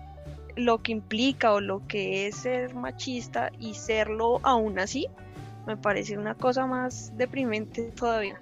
[0.55, 5.07] lo que implica o lo que es ser machista y serlo aún así,
[5.67, 8.39] me parece una cosa más deprimente todavía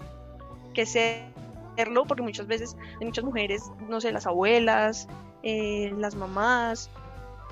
[0.73, 5.08] que serlo, porque muchas veces hay muchas mujeres, no sé, las abuelas,
[5.43, 6.89] eh, las mamás,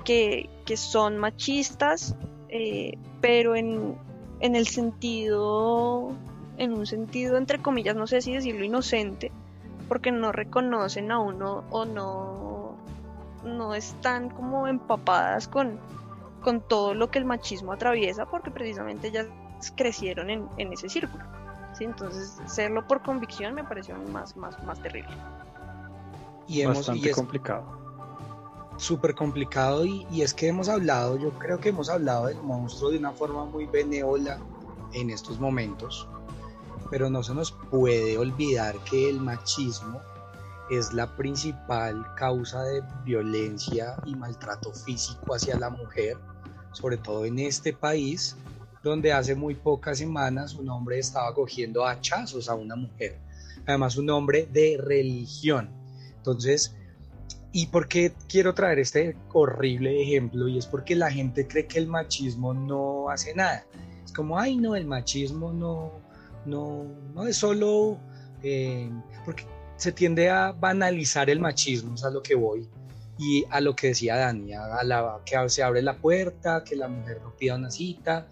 [0.04, 2.16] que, son machistas,
[2.48, 3.96] eh, pero en,
[4.40, 6.16] en el sentido,
[6.58, 9.32] en un sentido entre comillas, no sé si decirlo inocente,
[9.88, 12.76] porque no reconocen a uno o no,
[13.44, 15.78] no están como empapadas con,
[16.42, 19.26] con todo lo que el machismo atraviesa, porque precisamente ellas
[19.76, 21.24] crecieron en, ese círculo.
[21.76, 21.84] ¿sí?
[21.84, 25.12] Entonces, serlo por convicción me pareció más, más, más terrible.
[26.48, 27.80] Y hemos, Bastante complicado.
[28.76, 32.90] Súper complicado y, y, es que hemos hablado, yo creo que hemos hablado del monstruo
[32.90, 34.38] de una forma muy benévola
[34.92, 36.08] en estos momentos,
[36.92, 40.02] pero no se nos puede olvidar que el machismo
[40.70, 46.18] es la principal causa de violencia y maltrato físico hacia la mujer,
[46.72, 48.36] sobre todo en este país,
[48.82, 53.16] donde hace muy pocas semanas un hombre estaba cogiendo hachazos a una mujer.
[53.64, 55.70] Además, un hombre de religión.
[56.18, 56.76] Entonces,
[57.52, 60.46] ¿y por qué quiero traer este horrible ejemplo?
[60.46, 63.64] Y es porque la gente cree que el machismo no hace nada.
[64.04, 66.01] Es como, ay, no, el machismo no,
[66.46, 67.98] no, no es solo...
[68.42, 68.90] Eh,
[69.24, 72.68] porque se tiende a banalizar el machismo, es a lo que voy.
[73.18, 76.88] Y a lo que decía Dani, a la, que se abre la puerta, que la
[76.88, 78.26] mujer no pida una cita,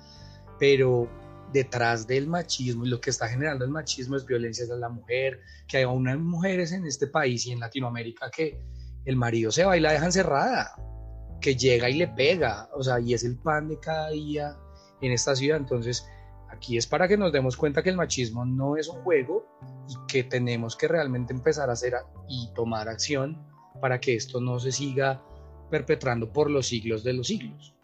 [0.58, 1.08] pero
[1.52, 5.40] detrás del machismo y lo que está generando el machismo es violencia hacia la mujer,
[5.66, 8.60] que hay unas mujeres en este país y en Latinoamérica que
[9.04, 10.74] el marido se va y la deja encerrada,
[11.40, 14.56] que llega y le pega, o sea, y es el pan de cada día
[15.00, 15.56] en esta ciudad.
[15.56, 16.06] Entonces,
[16.60, 19.46] aquí es para que nos demos cuenta que el machismo no es un juego
[19.88, 21.94] y que tenemos que realmente empezar a hacer
[22.28, 23.42] y tomar acción
[23.80, 25.22] para que esto no se siga
[25.70, 27.74] perpetrando por los siglos de los siglos.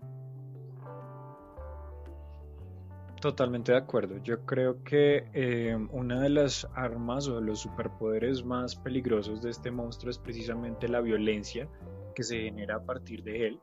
[3.19, 4.23] Totalmente de acuerdo.
[4.23, 9.51] Yo creo que eh, una de las armas o de los superpoderes más peligrosos de
[9.51, 11.67] este monstruo es precisamente la violencia
[12.15, 13.61] que se genera a partir de él,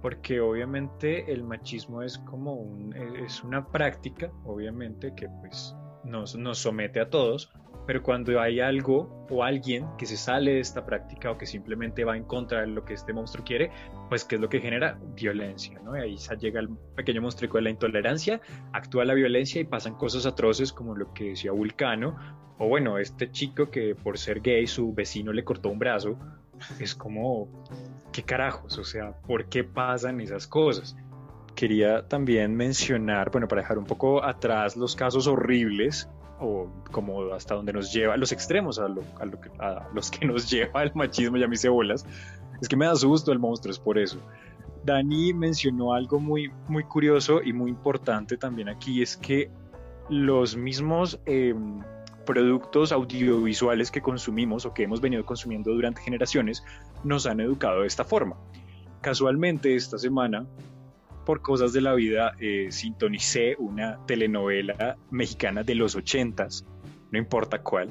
[0.00, 6.58] porque obviamente el machismo es como un, es una práctica, obviamente que pues nos, nos
[6.58, 7.52] somete a todos,
[7.86, 12.04] pero cuando hay algo o alguien que se sale de esta práctica o que simplemente
[12.04, 13.70] va en contra de lo que este monstruo quiere,
[14.10, 14.98] pues ¿qué es lo que genera?
[15.14, 15.96] Violencia, ¿no?
[15.96, 18.42] Y ahí llega el pequeño monstruo de la intolerancia,
[18.74, 22.16] actúa la violencia y pasan cosas atroces como lo que decía Vulcano,
[22.58, 26.18] o bueno, este chico que por ser gay su vecino le cortó un brazo,
[26.80, 27.48] es como,
[28.18, 28.76] ¿qué carajos?
[28.78, 30.96] O sea, ¿por qué pasan esas cosas?
[31.54, 36.08] Quería también mencionar, bueno, para dejar un poco atrás los casos horribles
[36.40, 41.36] o como hasta donde nos lleva, los extremos, a, los que nos lleva el machismo
[41.36, 42.04] y a mis cebolas,
[42.60, 44.18] es que me da susto el monstruo, es por eso.
[44.84, 49.48] Dani mencionó algo muy, muy curioso y muy importante también aquí, es que
[50.08, 51.82] los mismos em,
[52.28, 56.62] productos audiovisuales que consumimos o que hemos venido consumiendo durante generaciones
[57.04, 58.36] nos han educado de esta forma.
[59.00, 60.46] Casualmente esta semana
[61.24, 66.64] por cosas de la vida eh, sintonicé una telenovela mexicana de los ochentas,
[67.10, 67.90] no importa cuál.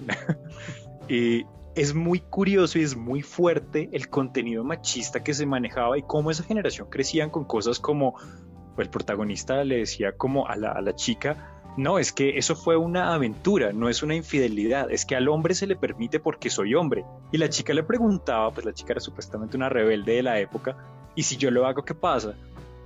[1.76, 6.32] es muy curioso y es muy fuerte el contenido machista que se manejaba y cómo
[6.32, 8.15] esa generación crecían con cosas como
[8.78, 13.72] el protagonista le decía como a la chica, no, es que eso fue una aventura,
[13.72, 17.06] no es una infidelidad, es que al hombre se le permite porque soy hombre.
[17.32, 20.76] Y la chica le preguntaba, pues la chica era supuestamente una rebelde de la época,
[21.16, 22.36] y si yo lo hago, ¿qué pasa?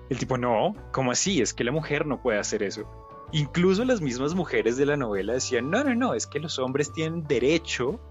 [0.09, 1.41] El tipo, no, ¿cómo así?
[1.41, 2.85] Es que la mujer no puede hacer eso.
[3.31, 6.91] Incluso las mismas mujeres de la novela decían, no, no, no, es que los hombres
[6.91, 8.01] tienen derecho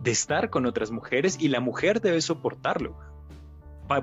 [0.00, 2.96] de estar con otras mujeres y la mujer debe soportarlo.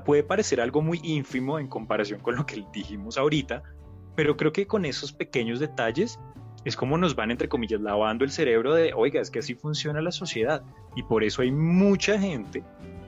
[0.05, 3.63] puede parecer algo muy ínfimo en comparación con lo que dijimos ahorita,
[4.17, 6.19] pero creo que con esos pequeños detalles
[6.65, 10.01] es como nos van, entre comillas, lavando el cerebro de, oiga, es que así funciona
[10.01, 10.63] la sociedad.
[10.95, 12.63] Y por eso hay mucha gente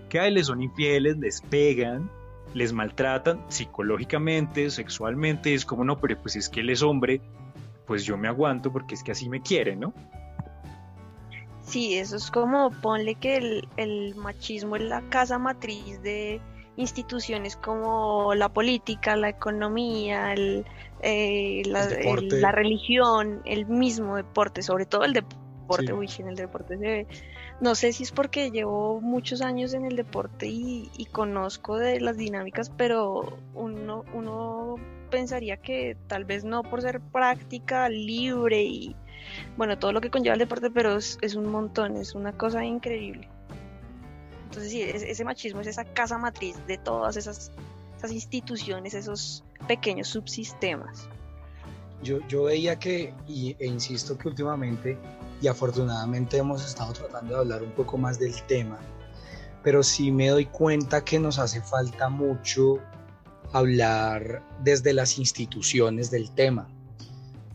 [0.08, 2.12] que a les son infieles, les pegan,
[2.54, 7.22] les maltratan psicológicamente, sexualmente, es como no, pero pues es que él es hombre,
[7.88, 9.95] pues yo me aguanto porque es que así me quiere, ¿no?
[11.63, 16.39] Sí, eso es como ponle que el, el machismo es la casa matriz de
[16.77, 20.65] instituciones como la política, la economía, el,
[21.01, 22.39] eh, la, El el- deporte.
[22.39, 25.38] la religión, el mismo deporte, sobre todo el deporte.
[25.88, 25.91] Sí.
[25.91, 27.08] Uy, en el deporte se ve.
[27.62, 31.99] No sé si es porque llevo muchos años en el deporte y, y conozco de
[31.99, 34.75] las dinámicas, pero uno, uno
[35.12, 38.95] pensaría que tal vez no por ser práctica, libre y
[39.58, 42.63] bueno, todo lo que conlleva el deporte, pero es, es un montón, es una cosa
[42.65, 43.27] increíble.
[44.49, 47.51] Entonces sí, es- ese machismo es esa casa matriz de todas esas,
[47.97, 51.07] esas instituciones, esos pequeños subsistemas.
[52.01, 54.97] Yo, yo veía que, y, e insisto que últimamente,
[55.39, 58.79] y afortunadamente hemos estado tratando de hablar un poco más del tema,
[59.63, 62.79] pero sí me doy cuenta que nos hace falta mucho
[63.53, 66.67] hablar desde las instituciones del tema.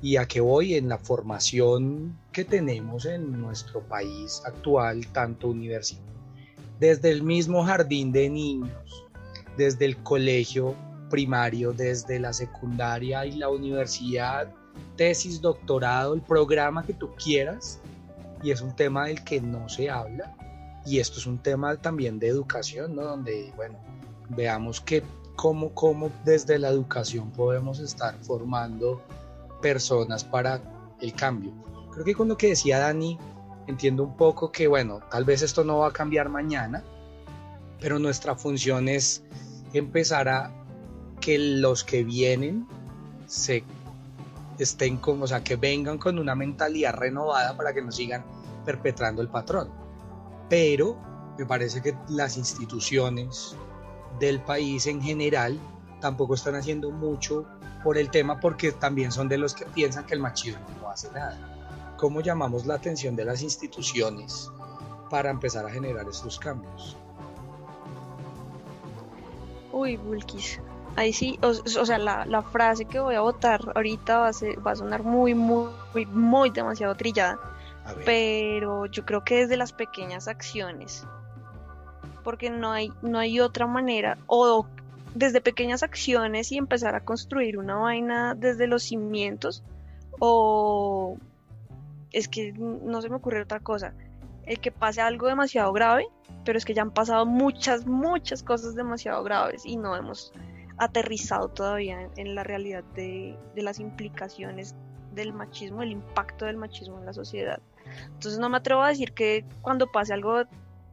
[0.00, 6.13] Y a qué voy en la formación que tenemos en nuestro país actual, tanto universitario,
[6.84, 9.06] desde el mismo jardín de niños,
[9.56, 10.74] desde el colegio
[11.08, 14.52] primario, desde la secundaria y la universidad,
[14.94, 17.80] tesis, doctorado, el programa que tú quieras,
[18.42, 20.36] y es un tema del que no se habla,
[20.84, 23.04] y esto es un tema también de educación, ¿no?
[23.04, 23.78] Donde, bueno,
[24.28, 25.02] veamos que
[25.36, 29.00] cómo, cómo desde la educación podemos estar formando
[29.62, 30.60] personas para
[31.00, 31.50] el cambio.
[31.92, 33.18] Creo que con lo que decía Dani,
[33.66, 36.82] entiendo un poco que, bueno, tal vez esto no va a cambiar mañana,
[37.80, 39.22] pero nuestra función es
[39.72, 40.52] empezar a
[41.20, 42.66] que los que vienen
[43.26, 43.64] se
[44.58, 48.24] estén con, o sea, que vengan con una mentalidad renovada para que no sigan
[48.64, 49.70] perpetrando el patrón.
[50.48, 50.96] Pero
[51.38, 53.56] me parece que las instituciones
[54.20, 55.58] del país en general
[56.00, 57.46] tampoco están haciendo mucho
[57.82, 61.10] por el tema porque también son de los que piensan que el machismo no hace
[61.12, 61.53] nada.
[61.96, 64.50] ¿Cómo llamamos la atención de las instituciones
[65.10, 66.96] para empezar a generar estos cambios?
[69.72, 70.60] Uy, Bulkis.
[70.96, 74.32] Ahí sí, o, o sea, la, la frase que voy a votar ahorita va a,
[74.32, 77.38] ser- va a sonar muy, muy, muy, muy demasiado trillada.
[78.06, 81.06] Pero yo creo que desde las pequeñas acciones,
[82.22, 84.66] porque no hay, no hay otra manera, o
[85.14, 89.62] desde pequeñas acciones y empezar a construir una vaina desde los cimientos,
[90.18, 91.18] o
[92.14, 93.92] es que no se me ocurre otra cosa,
[94.46, 96.06] el que pase algo demasiado grave,
[96.44, 100.32] pero es que ya han pasado muchas, muchas cosas demasiado graves y no hemos
[100.76, 104.76] aterrizado todavía en, la realidad de, de las implicaciones
[105.12, 107.60] del machismo, el impacto del machismo en la sociedad.
[108.06, 110.44] Entonces no me atrevo a decir que cuando pase algo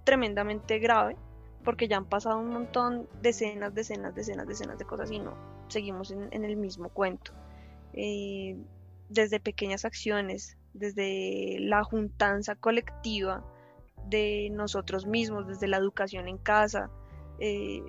[0.04, 1.16] tremendamente grave,
[1.64, 5.36] porque ya han pasado un montón, decenas, decenas, decenas, decenas de cosas y no,
[5.68, 7.32] seguimos en, en el mismo cuento.
[7.94, 8.58] Eh,
[9.10, 13.44] desde pequeñas acciones, desde la juntanza colectiva
[14.08, 16.90] de nosotros mismos, desde la educación en casa,
[17.40, 17.82] eh,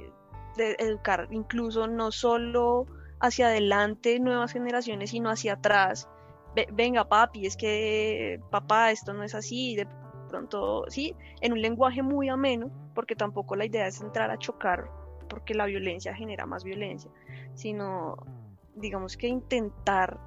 [0.57, 2.87] educar incluso no solo
[3.21, 6.09] hacia adelante nuevas generaciones, sino hacia atrás.
[6.55, 9.87] Ve- venga, papi, es que papá, esto no es así, de
[10.29, 14.91] pronto, sí, en un lenguaje muy ameno, porque tampoco la idea es entrar a chocar,
[15.29, 17.11] porque la violencia genera más violencia,
[17.55, 18.17] sino,
[18.75, 20.19] digamos que intentar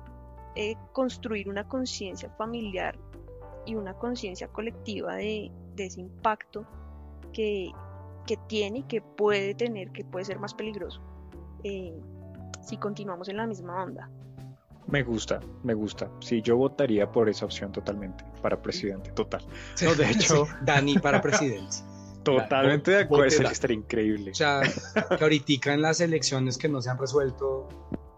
[0.56, 2.98] eh, construir una conciencia familiar
[3.66, 6.66] y una conciencia colectiva de, de ese impacto
[7.34, 7.72] que,
[8.26, 11.02] que tiene y que puede tener, que puede ser más peligroso
[11.64, 12.00] eh,
[12.62, 14.10] si continuamos en la misma onda.
[14.88, 16.12] Me gusta, me gusta.
[16.20, 19.44] Sí, yo votaría por esa opción totalmente, para presidente, total.
[19.84, 21.86] No, de hecho- Sí, Dani para presidencia.
[22.24, 24.32] Totalmente de acuerdo, estaría increíble.
[24.32, 24.62] O sea,
[25.18, 27.68] que ahorita en las elecciones que no se han resuelto,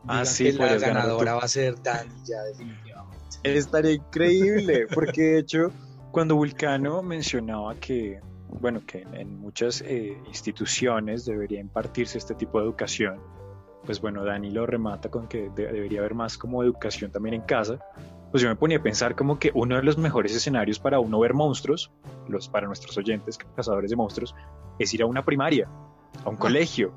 [0.07, 3.17] Ah, sí, que la ganadora va a ser Dani ya definitivamente.
[3.43, 5.71] Estaría increíble, porque de hecho,
[6.11, 12.59] cuando Vulcano mencionaba que, bueno, que en, en muchas eh, instituciones debería impartirse este tipo
[12.59, 13.19] de educación,
[13.85, 17.41] pues bueno, Dani lo remata con que de- debería haber más como educación también en
[17.41, 17.79] casa.
[18.31, 21.17] Pues yo me ponía a pensar como que uno de los mejores escenarios para uno
[21.19, 21.91] ver monstruos,
[22.27, 24.35] los para nuestros oyentes, cazadores de monstruos,
[24.79, 25.69] es ir a una primaria,
[26.25, 26.91] a un colegio.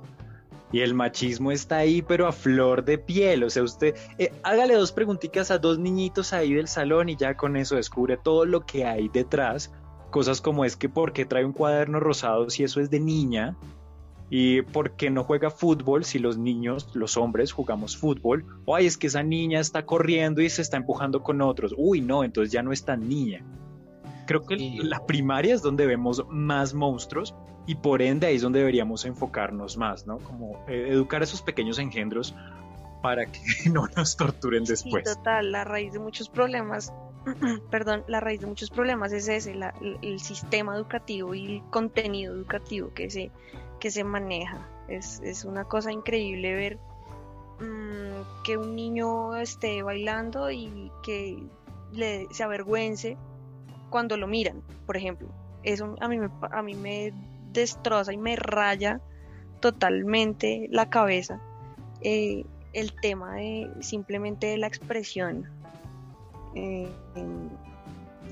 [0.73, 3.43] Y el machismo está ahí, pero a flor de piel.
[3.45, 7.37] O sea, usted eh, hágale dos preguntitas a dos niñitos ahí del salón y ya
[7.37, 9.73] con eso descubre todo lo que hay detrás.
[10.11, 13.57] Cosas como es que por qué trae un cuaderno rosado si eso es de niña.
[14.33, 18.47] Y por qué no juega fútbol si los niños, los hombres, jugamos fútbol.
[18.65, 21.75] O ay, es que esa niña está corriendo y se está empujando con otros.
[21.77, 23.45] Uy, no, entonces ya no es tan niña.
[24.31, 27.35] Creo que la primaria es donde vemos más monstruos
[27.67, 30.19] y por ende ahí es donde deberíamos enfocarnos más, ¿no?
[30.19, 32.33] Como eh, educar a esos pequeños engendros
[33.03, 33.41] para que
[33.73, 35.03] no nos torturen Sí, después.
[35.03, 36.93] total, la raíz de muchos problemas
[37.71, 41.63] perdón, la raíz de muchos problemas es ese, la- el, el sistema educativo y el
[41.71, 43.31] contenido educativo que se,
[43.81, 44.69] que se maneja.
[44.89, 46.79] Es, es una cosa increíble ver
[47.61, 51.43] mm, que un niño esté bailando y que
[51.93, 53.17] le, se avergüence
[53.91, 55.29] cuando lo miran, por ejemplo.
[55.63, 57.13] Eso a mí me, a mí me
[57.53, 59.01] destroza y me raya
[59.61, 61.39] totalmente la cabeza
[62.03, 65.45] eh, el tema de simplemente la expresión.
[66.55, 66.89] Eh,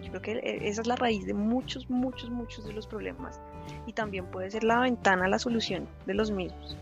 [0.03, 3.41] yo creo que e- esa es la raíz de muchos, muchos, muchos de los problemas
[3.87, 6.77] y también puede ser la ventana a la solución de los mismos.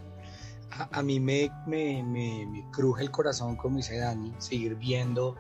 [0.70, 5.34] A, a mí me, me, me- me cruje el corazón, como dice Dani, seguir viendo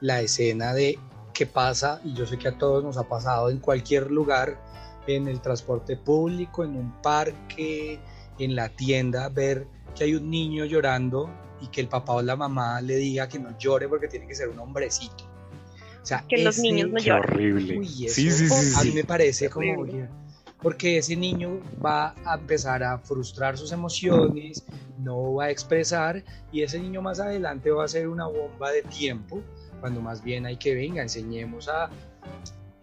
[0.00, 0.98] la escena de
[1.40, 4.60] qué pasa, y yo sé que a todos nos ha pasado en cualquier lugar,
[5.06, 7.98] en el transporte público, en un parque,
[8.38, 9.66] en la tienda, ver
[9.96, 11.30] que hay un niño llorando
[11.62, 14.34] y que el papá o la mamá le diga que no llore porque tiene que
[14.34, 15.24] ser un hombrecito.
[16.02, 17.22] O sea, Que los ese- niños no Qué lloran.
[17.32, 17.78] horrible.
[17.78, 19.86] Uy, eso sí, sí, sí, a mí me parece como
[20.60, 24.62] porque ese niño va a empezar a frustrar sus emociones,
[24.98, 26.22] no va a expresar
[26.52, 29.40] y ese niño más adelante va a ser una bomba de tiempo
[29.80, 31.90] cuando más bien hay que venga, enseñemos a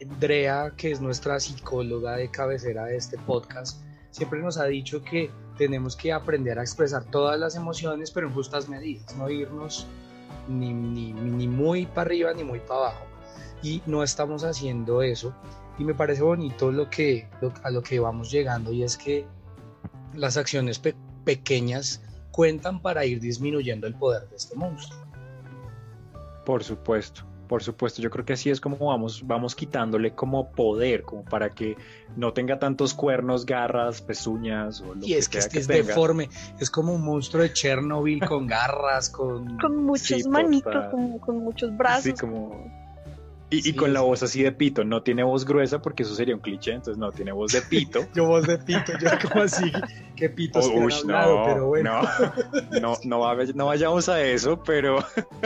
[0.01, 3.81] Andrea, que es nuestra psicóloga de cabecera de este podcast,
[4.11, 8.33] siempre nos ha dicho que tenemos que aprender a expresar todas las emociones, pero en
[8.33, 9.87] justas medidas, no irnos
[10.47, 13.05] ni, ni, ni muy para arriba ni muy para abajo.
[13.63, 15.33] Y no estamos haciendo eso.
[15.79, 17.27] Y me parece bonito lo que,
[17.63, 19.25] a lo que vamos llegando y es que
[20.13, 20.95] las acciones pe-
[21.25, 25.06] pequeñas cuentan para ir disminuyendo el poder de este monstruo.
[26.47, 28.01] Por supuesto, por supuesto.
[28.01, 31.75] Yo creo que así es como vamos, vamos quitándole como poder, como para que
[32.15, 35.83] no tenga tantos cuernos, garras, pezuñas o lo Y es que este es tenga.
[35.87, 39.57] deforme, es como un monstruo de Chernobyl con garras, con...
[39.57, 42.03] Con muchos Sí, manitos, con, con muchos brazos.
[42.05, 42.86] Sí, como...
[43.49, 46.13] Y, y Sí, con la voz así de pito, no tiene voz gruesa porque eso
[46.13, 48.05] sería un cliché, entonces no, tiene voz de pito.
[48.13, 49.71] Yo voz de pito, yo como así,
[50.17, 52.01] que pitos Oh, uy, hablado, no, pero bueno.
[52.81, 54.97] no, no, no, no vayamos a eso, pero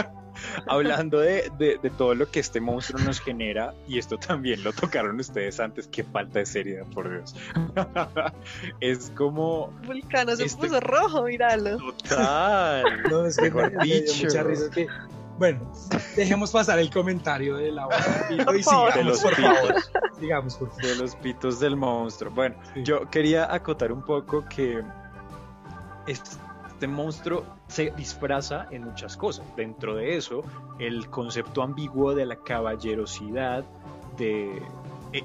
[0.67, 4.73] hablando de, de- de todo lo que este monstruo nos genera, y esto también lo
[4.73, 7.35] tocaron ustedes antes, qué falta de seriedad, por Dios.
[8.79, 11.77] es como Vulcano se Este- puso rojo, míralo.
[11.77, 13.03] total.
[13.11, 14.23] No, es que me, Mejor me dio dicho.
[14.25, 14.87] mucha risa que...
[15.41, 15.71] Bueno,
[16.15, 17.87] dejemos pasar el comentario de la
[18.29, 19.57] pito y sigamos, De los por pitos.
[19.57, 19.75] favor.
[20.19, 20.83] Sigamos, por favor.
[20.85, 22.31] de los pitos del monstruo.
[22.31, 22.83] Bueno, Sí.
[22.83, 24.83] yo quería acotar un poco que
[26.07, 29.43] este monstruo se disfraza en muchas cosas.
[29.55, 30.43] Dentro de eso,
[30.77, 33.63] el concepto ambiguo de la caballerosidad,
[34.17, 34.57] de...
[34.57, 34.63] eh,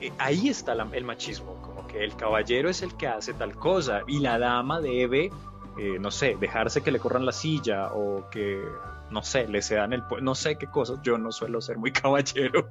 [0.01, 3.55] eh, ahí está la- el machismo, como que el caballero es el que hace tal
[3.57, 5.31] cosa y la dama debe,
[5.79, 8.63] eh, no sé, dejarse que le corran la silla o que,
[9.11, 10.03] no sé, le cedan el...
[10.23, 12.69] No sé qué cosas, yo no suelo ser muy caballero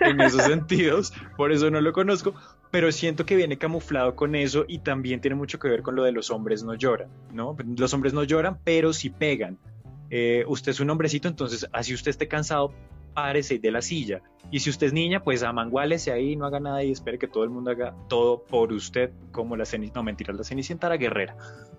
[0.00, 2.34] en esos sentidos, por eso no lo conozco,
[2.70, 6.04] pero siento que viene camuflado con eso y también tiene mucho que ver con lo
[6.04, 7.56] de los hombres no lloran, ¿no?
[7.76, 9.58] Los hombres no lloran, pero sí pegan.
[10.10, 12.72] Eh, usted es un hombrecito, entonces así usted esté cansado,
[13.14, 14.22] párese de la silla.
[14.50, 17.44] Y si usted es niña, pues amanguálese ahí, no haga nada y espere que todo
[17.44, 21.36] el mundo haga todo por usted, como la cenicienta, no mentira, la cenicienta era guerrera.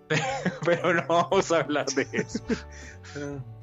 [0.66, 2.43] pero no vamos a hablar de eso.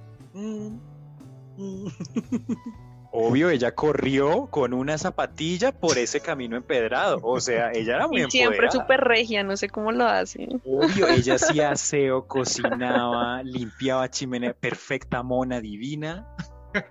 [3.11, 7.19] Obvio, ella corrió con una zapatilla por ese camino empedrado.
[7.23, 8.83] O sea, ella era muy Y siempre empoderada.
[8.83, 10.49] súper regia, no sé cómo lo hace.
[10.65, 16.29] Obvio, ella hacía aseo, cocinaba, limpiaba chimenea, perfecta mona divina.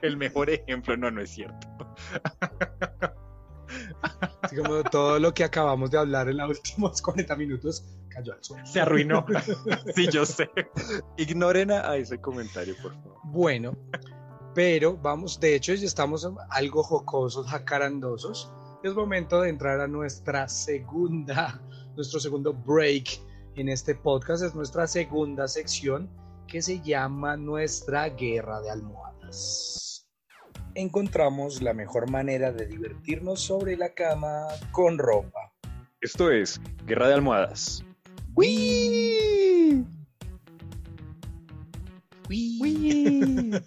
[0.01, 1.67] El mejor ejemplo, no, no es cierto.
[4.57, 8.65] Como todo lo que acabamos de hablar en los últimos 40 minutos cayó al suelo.
[8.65, 9.25] Se arruinó.
[9.95, 10.49] Sí, yo sé.
[11.17, 13.17] Ignoren a a ese comentario, por favor.
[13.25, 13.77] Bueno,
[14.55, 18.51] pero vamos, de hecho ya estamos algo jocosos, jacarandosos.
[18.83, 21.61] Es momento de entrar a nuestra segunda,
[21.95, 23.21] nuestro segundo break
[23.55, 24.43] en este podcast.
[24.43, 26.09] Es nuestra segunda sección
[26.47, 29.86] que se llama Nuestra Guerra de Almohadas.
[30.77, 35.51] Encontramos la mejor manera de divertirnos sobre la cama con ropa.
[36.01, 37.83] Esto es Guerra de Almohadas.
[38.35, 39.87] ¡Wii!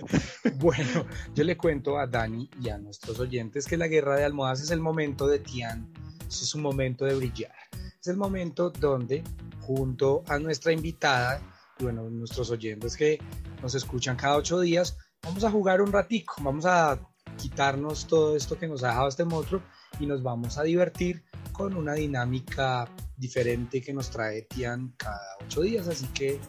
[0.61, 4.61] Bueno, yo le cuento a Dani y a nuestros oyentes que la guerra de almohadas
[4.61, 5.93] es el momento de Tian,
[6.29, 7.55] es un momento de brillar.
[8.01, 9.25] Es el momento donde,
[9.59, 11.43] junto a nuestra invitada,
[11.81, 13.19] y bueno, nuestros oyentes que
[13.63, 16.99] nos escuchan cada ocho días, vamos a jugar un ratico, vamos a
[17.37, 19.63] quitarnos todo esto que nos ha dejado este monstruo
[19.99, 25.63] y nos vamos a divertir con una dinámica diferente que nos trae Tian cada ocho
[25.63, 25.89] días.
[25.89, 26.41] Así que,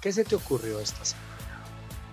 [0.00, 1.28] ¿qué se te ocurrió esta semana?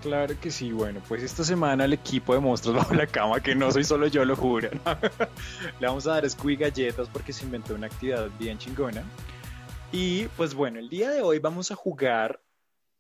[0.01, 3.55] Claro que sí, bueno, pues esta semana el equipo de monstruos bajo la cama, que
[3.55, 4.69] no soy solo yo, lo juro.
[5.79, 9.03] Le vamos a dar squee galletas porque se inventó una actividad bien chingona.
[9.91, 12.39] Y pues bueno, el día de hoy vamos a jugar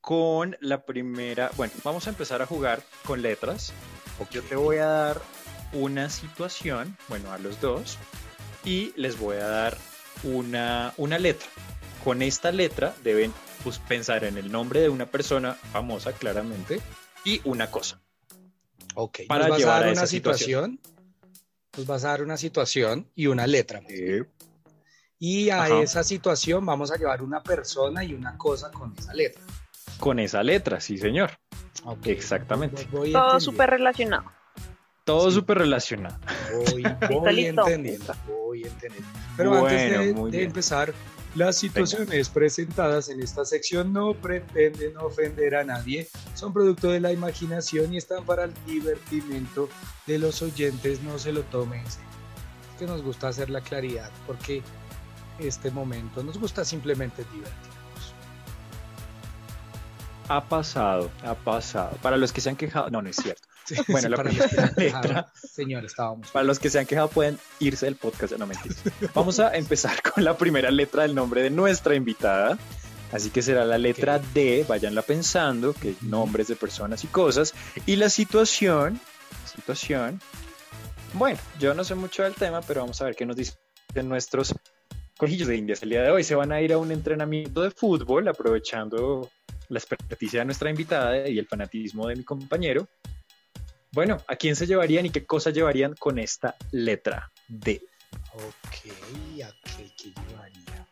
[0.01, 3.73] con la primera, bueno, vamos a empezar a jugar con letras.
[4.31, 5.21] Yo te voy a dar
[5.73, 7.97] una situación, bueno, a los dos,
[8.65, 9.77] y les voy a dar
[10.23, 11.47] una, una letra.
[12.03, 13.33] Con esta letra deben
[13.63, 16.81] pues, pensar en el nombre de una persona famosa, claramente,
[17.23, 18.01] y una cosa.
[18.95, 20.79] Ok, Para nos vas a llevar dar a una esa situación.
[21.77, 23.81] Nos vas a dar una situación y una letra.
[25.19, 25.81] Y a Ajá.
[25.81, 29.41] esa situación vamos a llevar una persona y una cosa con esa letra.
[29.99, 31.31] Con esa letra, sí, señor.
[31.83, 32.87] Ok, Exactamente.
[32.91, 34.31] Voy Todo súper relacionado.
[35.03, 35.35] Todo Sí.
[35.35, 36.19] súper relacionado.
[36.53, 37.61] Voy, voy listo.
[37.67, 38.13] entendiendo.
[38.27, 39.09] Voy entendiendo.
[39.37, 40.93] Pero antes de, empezar,
[41.35, 47.11] las situaciones presentadas en esta sección no pretenden ofender a nadie, son producto de la
[47.11, 49.69] imaginación y están para el divertimento
[50.05, 51.01] de los oyentes.
[51.01, 51.81] No se lo tomen.
[51.85, 51.97] Es
[52.77, 54.61] que nos gusta hacer la claridad porque
[55.39, 57.78] este momento nos gusta simplemente divertirnos.
[60.29, 61.97] Ha pasado, ha pasado.
[62.03, 63.41] Para los que se han quejado, no, no es cierto.
[63.65, 65.31] Sí, Bueno, sí, la para los que nos letra.
[65.35, 66.31] Señor, estábamos.
[66.31, 68.81] Para los que se han quejado pueden irse del podcast, no mentiras.
[69.13, 72.57] Vamos a empezar con la primera letra del nombre de nuestra invitada.
[73.11, 74.19] Así que será la letra.
[74.33, 77.53] D, váyanla pensando, que nombres de personas y cosas.
[77.85, 78.99] Y la situación,
[79.51, 80.19] situación,
[81.13, 83.57] bueno, yo no sé mucho del tema, pero vamos a ver qué nos dicen
[84.05, 84.55] nuestros
[85.17, 86.23] conejillos de indias el día de hoy.
[86.23, 89.29] Se van a ir a un entrenamiento de fútbol, aprovechando
[89.69, 92.87] la experticia de nuestra invitada y el fanatismo de mi compañero.
[93.91, 97.81] Bueno, ¿a quién se llevarían y qué cosa llevarían con esta letra D?
[98.33, 98.91] Ok,
[99.43, 100.87] ¿a qué, qué llevaría?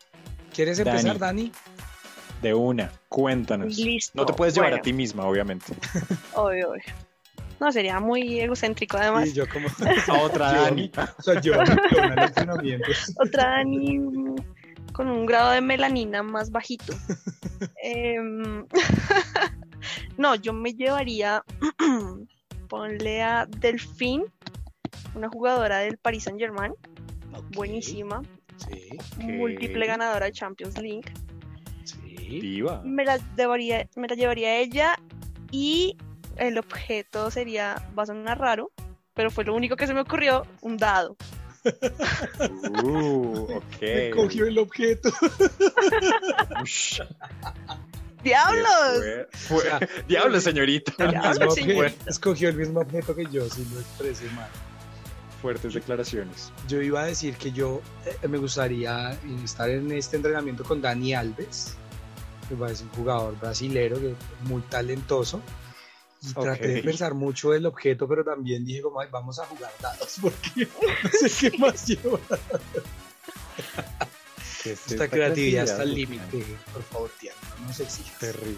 [0.54, 1.52] ¿Quieres empezar, Dani?
[2.42, 3.78] De una, cuéntanos.
[3.78, 4.14] Listo.
[4.16, 5.74] No te puedes llevar Bueno, a ti misma, obviamente.
[6.34, 6.84] Obvio, obvio.
[7.60, 9.30] No, sería muy egocéntrico además.
[9.30, 9.68] Y yo como...
[10.08, 10.92] A otra Dani.
[11.18, 11.62] O sea, yo yo.
[13.24, 14.00] Otra Dani
[14.94, 16.94] con un grado de melanina más bajito.
[17.82, 18.66] Em,
[20.18, 21.44] no, yo me llevaría,
[22.70, 24.26] ponle a Delfín,
[25.16, 26.74] una jugadora del Paris Saint Germain,
[27.54, 28.22] buenísima,
[28.58, 31.12] Sí, múltiple ganadora de Champions League.
[31.84, 32.16] sí.
[32.28, 32.82] Diva.
[32.84, 35.00] Me la, llevaría, me la llevaría a ella
[35.52, 35.96] y
[36.36, 38.72] el objeto sería, va a sonar raro,
[39.14, 41.16] pero fue lo único que se me ocurrió, un dado.
[42.84, 43.82] Uh, ok.
[43.82, 45.10] Me cogió el objeto.
[46.62, 47.02] Ush,
[48.24, 48.68] ¡Diablos!
[49.04, 50.92] qué fue- fue- O sea, Diablo, señorita.
[52.08, 54.50] Escogió el mismo objeto que yo, si lo expresé mal.
[55.42, 56.52] Fuertes declaraciones.
[56.68, 61.14] Yo iba a decir que yo eh, me gustaría estar en este entrenamiento con Dani
[61.14, 61.76] Alves,
[62.50, 64.16] que es un jugador brasilero que es
[64.50, 65.42] muy talentoso.
[66.22, 69.72] Y traté de pensar mucho del objeto, pero también dije como, "Ay, vamos a jugar
[69.82, 70.68] dados, porque
[71.04, 72.20] no sé qué más lleva.
[74.64, 76.44] ¿Qué es Esta creatividad está al límite.
[76.74, 78.18] Por favor, tía, no nos exijas.
[78.20, 78.58] Terrible.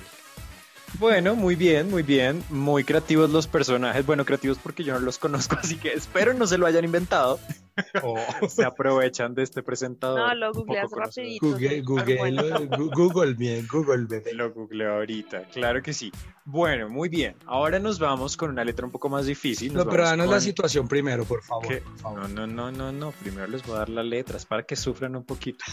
[0.97, 2.43] Bueno, muy bien, muy bien.
[2.49, 4.05] Muy creativos los personajes.
[4.05, 7.39] Bueno, creativos porque yo no los conozco, así que espero no se lo hayan inventado.
[8.03, 8.17] Oh.
[8.49, 10.19] Se aprovechan de este presentador.
[10.19, 11.45] No, lo googleas rapidito.
[11.45, 12.43] Google, sí, Google, bueno.
[12.93, 14.33] Google, bien, Google, bebé.
[14.33, 16.11] Lo googleo ahorita, claro que sí.
[16.45, 17.35] Bueno, muy bien.
[17.45, 19.73] Ahora nos vamos con una letra un poco más difícil.
[19.73, 21.67] Nos No, pero danos la situación primero, por favor.
[21.67, 21.77] ¿Qué?
[21.81, 22.29] por favor.
[22.29, 23.11] No, no, no, no, no.
[23.11, 25.63] Primero les voy a dar las letras para que sufran un poquito.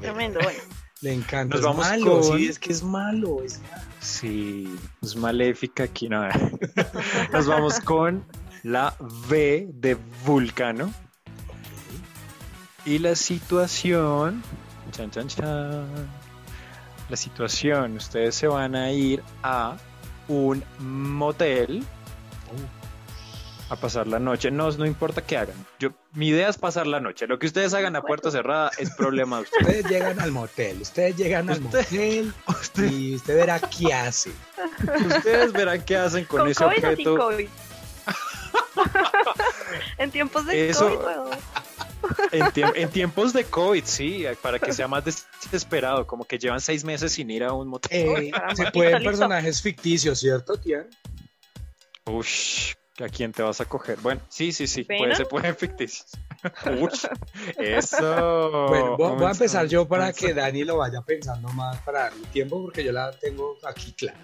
[0.00, 0.58] Tremendo, bueno.
[1.00, 1.54] Le encanta.
[1.56, 3.42] Nos es vamos malo, con- sí, es que es malo.
[3.42, 3.82] Es malo.
[4.00, 4.68] Sí,
[5.00, 6.08] es maléfica aquí.
[6.08, 6.26] No.
[7.32, 8.24] Nos vamos con
[8.64, 8.94] la
[9.28, 9.96] V de
[10.26, 10.92] Vulcano.
[12.88, 14.42] Y la situación.
[14.92, 15.86] Chan, chan, chan.
[17.10, 17.96] La situación.
[17.96, 19.76] Ustedes se van a ir a
[20.28, 21.84] un motel
[23.70, 24.50] a pasar la noche.
[24.50, 25.54] No, no importa qué hagan.
[25.78, 27.26] Yo, mi idea es pasar la noche.
[27.26, 29.66] Lo que ustedes hagan a puerta cerrada es problema de ustedes.
[29.66, 34.32] Ustedes llegan al motel, ustedes llegan al Usted- motel Usted- y usted verá qué hace.
[35.06, 37.16] ustedes verán qué hacen con, ¿Con ese COVID o sin objeto.
[37.18, 37.48] COVID?
[39.98, 41.36] en tiempos de Eso- COVID.
[42.32, 46.60] En, tiemp- en tiempos de COVID, sí, para que sea más desesperado, como que llevan
[46.60, 47.90] seis meses sin ir a un motel.
[47.92, 49.10] Eh, se pueden listo.
[49.10, 50.86] personajes ficticios, ¿cierto, tía?
[52.06, 53.98] Ush, ¿a quién te vas a coger?
[54.00, 56.06] Bueno, sí, sí, sí, puede, se pueden ficticios.
[56.80, 57.04] Ush,
[57.58, 58.66] eso.
[58.68, 62.26] Bueno, voy, voy a empezar yo para que Dani lo vaya pensando más para darle
[62.28, 64.18] tiempo porque yo la tengo aquí clara.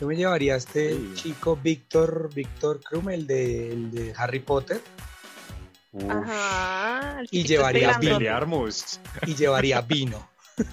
[0.00, 1.10] Yo me llevaría a este Sí.
[1.14, 4.80] chico Víctor, Víctor Krum, el de, el de Harry Potter,
[6.08, 7.18] Ajá.
[7.30, 7.98] Y llevaría.
[7.98, 9.00] Biliarmus.
[9.26, 10.28] y llevaría vino.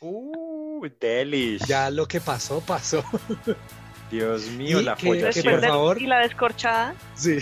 [0.00, 1.64] Uh, delish.
[1.66, 3.02] Ya lo que pasó, pasó.
[4.12, 6.00] Dios mío, Y la que- folla que por favor.
[6.00, 7.38] Y la descorchada Sí.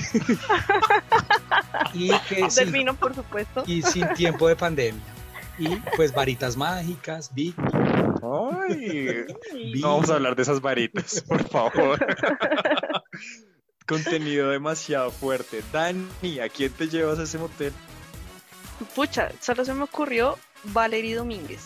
[1.92, 3.62] y que del sin, vino, por supuesto.
[3.66, 5.02] y sin tiempo de pandemia.
[5.58, 7.54] Y pues varitas mágicas, Vic.
[8.22, 9.26] Ay,
[9.78, 11.98] no vamos a hablar de esas varitas, por favor.
[13.86, 15.62] Contenido demasiado fuerte.
[15.72, 17.72] Dani, ¿a quién te llevas a ese motel?
[18.94, 21.60] Pucha, solo se me ocurrió Valerie Domínguez.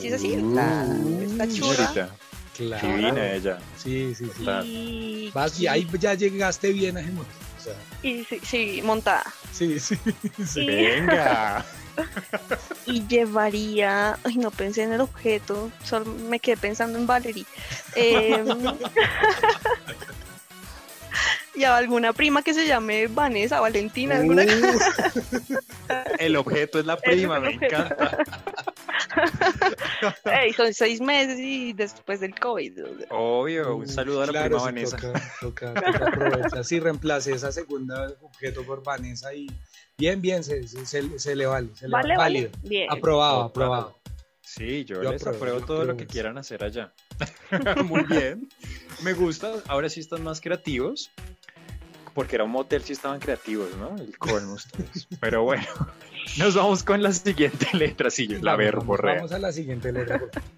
[0.00, 0.36] ¿Sí es así?
[0.36, 0.84] La,
[1.22, 1.74] esta chura.
[1.76, 2.16] Señorita,
[2.56, 2.88] Claro.
[2.88, 3.58] divina ella.
[3.76, 4.44] Sí, sí, sí.
[4.64, 7.32] Y, Vas, y ahí ya llegaste bien a ese motel.
[7.58, 9.24] O sea, y sí, sí, montada.
[9.52, 9.96] sí, sí.
[10.46, 10.60] sí.
[10.60, 11.64] Y- Venga.
[12.86, 17.46] Y llevaría, ay no pensé en el objeto, solo me quedé pensando en Valerie.
[17.94, 18.46] Em,
[21.54, 24.48] y a alguna prima que se llame Vanessa, Valentina, alguna Uh,
[26.18, 27.64] El objeto es la prima, me objeto.
[27.76, 28.18] encanta.
[30.24, 32.84] Ey, son seis meses y después del COVID.
[32.84, 34.96] o sea, Obvio, un saludo a la claro, prima Vanessa.
[34.96, 35.74] Toca, toca,
[36.42, 36.64] toca.
[36.64, 39.46] Sí, reemplace esa segunda objeto por Vanessa y
[39.98, 41.68] bien, bien, se, se, se- se le vale.
[41.74, 42.16] Se le Vale, vale.
[42.16, 42.40] vale.
[42.48, 42.50] Válido.
[42.68, 42.86] Bien.
[42.90, 43.50] Aprobado, Total.
[43.50, 43.98] aprobado.
[44.40, 46.92] Sí, yo, Yo les apruebo, apruebo yo todo lo que quieran hacer allá.
[47.84, 48.48] Muy bien.
[49.02, 49.52] Me gusta.
[49.68, 51.10] Ahora sí están más creativos.
[52.14, 53.96] Porque era un motel, sí estaban creativos, ¿no?
[53.96, 55.08] El colmo ustedes.
[55.20, 55.64] Pero bueno,
[56.38, 58.10] nos vamos con la siguiente letra.
[58.10, 60.18] Sí, la verbo vamos, a la siguiente letra.
[60.20, 60.48] por favor.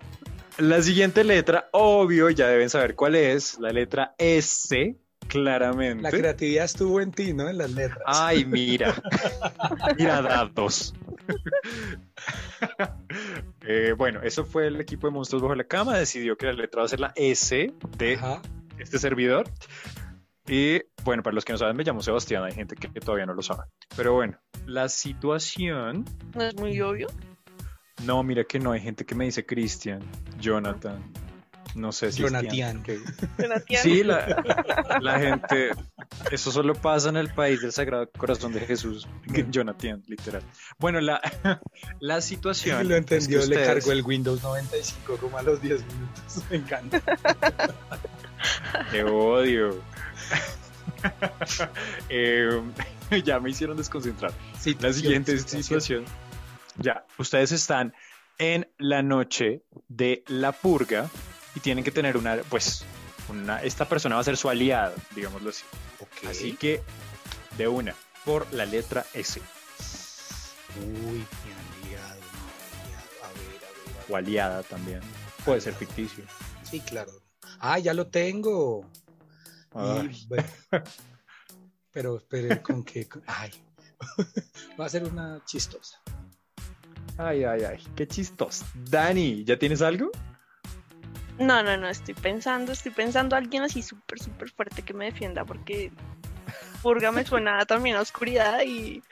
[0.58, 3.58] La siguiente letra, obvio, ya deben saber cuál es.
[3.58, 4.96] La letra S,
[5.28, 6.02] claramente.
[6.02, 7.48] La creatividad estuvo en ti, ¿no?
[7.48, 8.02] En las letras.
[8.06, 8.94] Ay, mira.
[9.98, 10.94] mira datos.
[13.66, 15.98] Eh, bueno, eso fue el equipo de Monstruos Bajo la Cama.
[15.98, 18.40] Decidió que la letra va a ser la S de Ajá.
[18.78, 19.50] este servidor.
[20.48, 22.44] Y bueno, para los que no saben, me llamo Sebastián.
[22.44, 23.64] Hay gente que, que todavía no lo sabe.
[23.96, 26.04] Pero bueno, la situación.
[26.34, 27.08] No es muy obvio.
[28.04, 28.72] No, mira que no.
[28.72, 30.00] Hay gente que me dice Cristian,
[30.38, 31.02] Jonathan.
[31.74, 32.82] No sé si es Jonathan.
[32.82, 32.98] Que-.
[33.82, 35.72] Sí, la, la gente,
[36.30, 39.06] eso solo pasa en el país del Sagrado Corazón de Jesús,
[39.50, 40.42] Jonathan, literal.
[40.78, 41.20] Bueno, la,
[42.00, 42.88] la situación.
[42.88, 46.42] Lo entendió, es que le ustedes- cargó el Windows 95 como a los 10 minutos.
[46.50, 47.02] Me encanta.
[48.90, 49.82] Te odio.
[52.08, 52.62] Eh,
[53.24, 54.32] ya me hicieron desconcentrar.
[54.58, 55.62] Sí, La siguiente situación.
[55.62, 56.04] situación.
[56.78, 57.94] Ya, ustedes están
[58.38, 61.08] en la noche de la purga
[61.54, 62.84] y tienen que tener una, pues,
[63.28, 65.64] una, esta persona va a ser su aliado, digámoslo así.
[66.00, 66.28] Ok.
[66.30, 66.82] Así que,
[67.56, 69.40] de una, por la letra S.
[70.78, 73.10] Uy, mi aliado, mi aliado.
[73.22, 74.06] A ver, a ver, a ver.
[74.08, 75.00] O aliada también.
[75.44, 76.24] Puede ser ficticio.
[76.68, 77.12] Sí, claro.
[77.60, 78.84] Ah, ya lo tengo.
[79.76, 80.26] Y, Ay.
[80.28, 80.48] bueno,
[81.92, 83.06] pero espere, ¿con qué?
[83.26, 83.50] Ay.
[84.78, 86.00] Va a ser una chistosa.
[87.18, 88.64] Ay, ay, ay, qué chistoso.
[88.74, 90.10] Dani, ¿ya tienes algo?
[91.38, 95.06] No, no, no, estoy pensando, estoy pensando a alguien así súper, súper fuerte que me
[95.06, 95.92] defienda porque
[96.86, 99.02] Purga me suena también a oscuridad y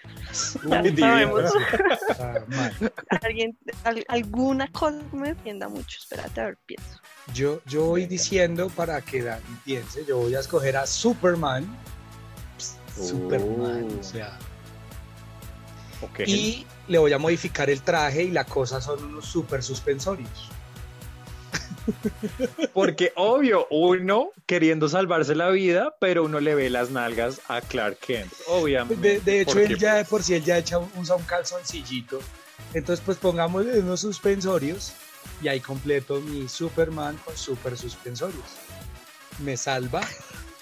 [0.65, 1.43] Ya Uy, sabemos.
[3.21, 5.99] Alguien, al- alguna cosa me defienda mucho.
[6.01, 7.01] Espérate, a ver, pienso.
[7.35, 11.67] Yo, yo voy diciendo para que Dani piense, yo voy a escoger a Superman.
[12.59, 14.39] Psst, Superman, o sea.
[16.25, 20.49] Y le voy a modificar el traje y la cosa son unos super suspensorios.
[22.73, 27.99] Porque, obvio, uno queriendo salvarse la vida, pero uno le ve las nalgas a Clark
[27.99, 28.33] Kent.
[28.49, 29.09] Obviamente.
[29.09, 32.21] De, de hecho, él ya de por sí él ya echa, usa un calzoncillito.
[32.73, 34.95] Entonces, pues pongámosle unos suspensorios
[35.43, 38.45] y ahí completo mi Superman con super suspensorios.
[39.41, 40.01] Me salva,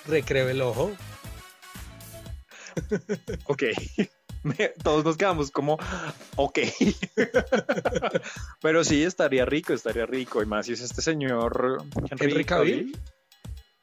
[0.07, 0.93] recreo el ojo.
[3.47, 3.65] Ok.
[4.43, 5.79] Me- Todos nos quedamos como,
[6.37, 6.59] ok.
[8.61, 10.43] Pero sí, estaría rico, estaría rico.
[10.43, 12.99] Y más si es este señor Henry, Henry Cavill.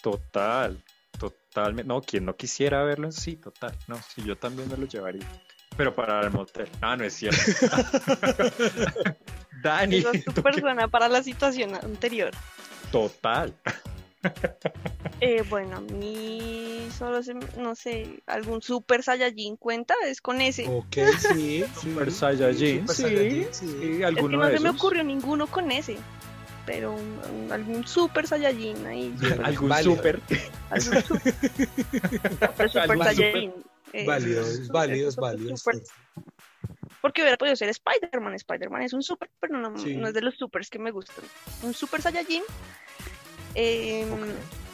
[0.02, 0.82] Total,
[1.18, 1.88] totalmente.
[1.88, 3.76] No, quien no quisiera verlo, sí, total.
[3.88, 5.28] No, sí, yo también me lo llevaría.
[5.78, 6.68] Pero para el motel.
[6.82, 7.40] Ah, no es cierto.
[9.62, 12.32] Dani, Esa es tu persona para la situación anterior.
[12.92, 13.54] total.
[15.22, 20.66] Eh, bueno, a mí solo se, no sé, algún Super Saiyajin cuenta, es con ese.
[20.70, 20.96] Ok,
[21.34, 21.64] sí.
[21.82, 23.78] Super sí, Saiyajin, Super sí, Saiyajin, sí, sí.
[23.92, 25.98] es que alguno no de se me ocurrió ninguno con ese,
[26.66, 29.14] pero un- un- algún Super Saiyajin ahí.
[29.20, 29.96] Bien, Algún válido.
[29.98, 30.22] super.
[30.70, 31.34] Algún super,
[32.70, 33.54] Super Algún Saiyajin.
[33.92, 35.58] eh, Válido, es válido, es super, válido.
[35.58, 35.82] super-
[37.02, 38.36] Porque hubiera podido ser Spider-Man.
[38.36, 39.98] Spider-Man es un super, pero no, Sí.
[39.98, 41.26] no es de los supers que me gustan.
[41.64, 42.44] Un Super Saiyajin.
[43.56, 44.06] Eh,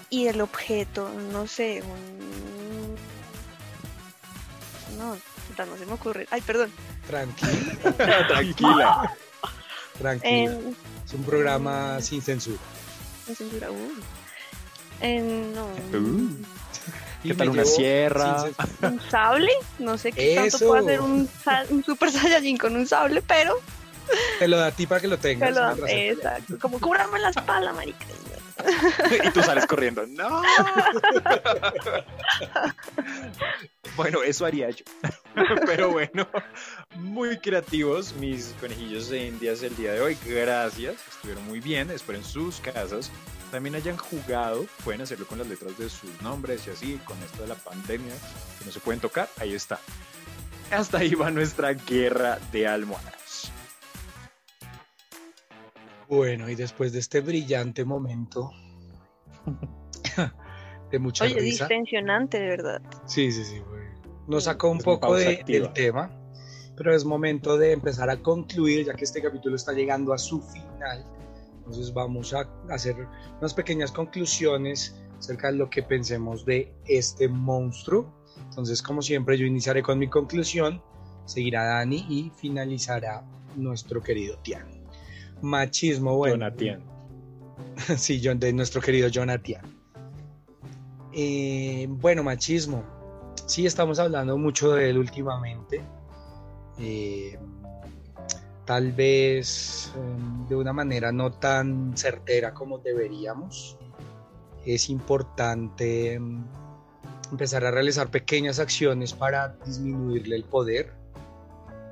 [0.10, 2.96] Y el objeto, no sé, un...
[4.98, 5.16] No,
[5.66, 6.28] no se me ocurre.
[6.32, 6.72] Ay, perdón.
[7.08, 7.48] Tranquila,
[8.28, 9.16] Tranquila.
[10.00, 10.30] tranquila.
[10.32, 12.60] En, Es un programa sin censura.
[13.28, 14.04] en censura, uy.
[15.02, 15.66] Eh, no.
[15.98, 16.30] Uh,
[17.22, 18.46] ¿Qué tal una sierra?
[18.82, 19.52] sin ¿Un sable?
[19.80, 21.28] No sé qué tanto puede hacer un,
[21.70, 23.56] un Super Saiyajin con un sable, pero
[24.40, 25.50] Te lo da a ti para que lo tengas.
[25.54, 25.86] lo sin.
[26.12, 26.58] Exacto.
[26.60, 28.06] Como cúbrame la espalda, marica.
[29.26, 30.06] y tú sales corriendo.
[30.08, 30.42] ¡No!
[33.96, 34.86] bueno, eso haría yo.
[35.66, 36.28] Pero bueno,
[36.96, 40.18] muy creativos mis conejillos de indias el día de hoy.
[40.26, 41.92] Gracias, estuvieron muy bien.
[41.92, 43.12] Espero en sus casas
[43.52, 44.66] también hayan jugado.
[44.84, 48.14] Pueden hacerlo con las letras de sus nombres y así, con esto de la pandemia,
[48.60, 49.30] que no se pueden tocar.
[49.40, 49.80] Ahí está.
[50.72, 53.25] Hasta ahí va nuestra guerra de almohadas.
[56.10, 58.52] Bueno, y después de este brillante momento
[60.92, 61.66] de mucha Oye, risa.
[61.68, 62.82] distensionante, de verdad.
[63.06, 63.60] Sí, sí, sí.
[63.60, 63.86] güey.
[64.28, 66.12] Nos sacó un Es poco de- del tema,
[66.76, 70.42] pero es momento de empezar a concluir, ya que este capítulo está llegando a su
[70.42, 71.06] final.
[71.58, 72.96] Entonces vamos a hacer
[73.40, 78.14] unas pequeñas conclusiones acerca de lo que pensemos de este monstruo.
[78.50, 80.82] Entonces, como siempre, yo iniciaré con mi conclusión,
[81.26, 83.24] seguirá Dani y finalizará
[83.56, 84.85] nuestro querido Tian.
[85.42, 86.36] Machismo, bueno.
[86.36, 86.96] Jonathan.
[87.98, 89.62] sí, John, de nuestro querido Jonathan.
[91.14, 92.84] Eh, bueno, machismo.
[93.46, 95.82] Sí, estamos hablando mucho de él últimamente.
[96.78, 97.38] Eh,
[98.66, 103.78] tal vez eh, de una manera no tan certera como deberíamos.
[104.66, 106.44] Es importante mm,
[107.32, 110.92] empezar a realizar pequeñas acciones para disminuirle el poder.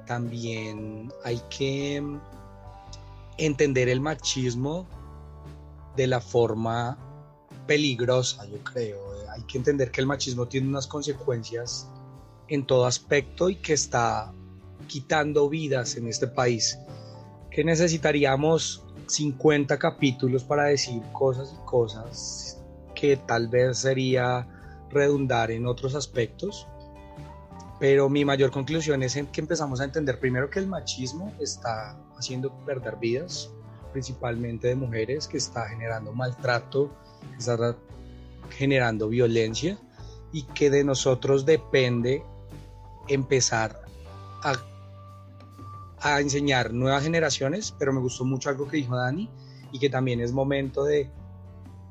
[0.06, 2.20] También hay que mm,
[3.38, 4.88] entender el machismo
[5.96, 6.98] de la forma
[7.68, 9.00] peligrosa, yo creo.
[9.32, 11.88] Hay que entender que el machismo tiene unas consecuencias
[12.48, 14.32] en todo aspecto y que está
[14.88, 16.78] quitando vidas en este país.
[17.50, 22.62] Que necesitaríamos 50 capítulos para decir cosas y cosas
[22.96, 24.48] que tal vez sería
[24.90, 26.68] redundar en otros aspectos.
[27.80, 32.54] Pero mi mayor conclusión es que empezamos a entender primero que el machismo está haciendo
[32.66, 33.52] perder vidas,
[33.92, 36.96] principalmente de mujeres, que está generando maltrato,
[37.32, 37.78] que está
[38.50, 39.78] generando violencia
[40.32, 42.24] y que de nosotros depende
[43.08, 43.82] empezar
[44.42, 44.54] a,
[46.00, 49.30] a enseñar nuevas generaciones, pero me gustó mucho algo que dijo Dani
[49.74, 51.12] y que también es momento de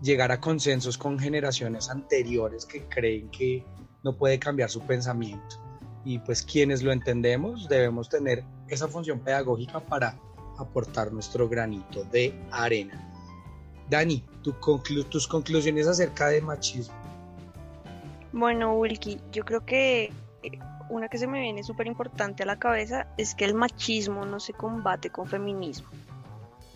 [0.01, 3.65] llegar a consensos con generaciones anteriores que creen que
[4.03, 5.57] no puede cambiar su pensamiento.
[6.05, 10.17] Y pues quienes lo entendemos debemos tener esa función pedagógica para
[10.59, 13.09] aportar nuestro granito de arena.
[13.89, 16.95] Dani, tu conclu- tus conclusiones acerca de machismo.
[18.33, 20.13] Bueno, Wilkie, yo creo que
[20.43, 20.59] eh,
[20.89, 24.41] una que se me viene súper importante a la cabeza es que el machismo no
[24.41, 25.89] se combate con feminismo.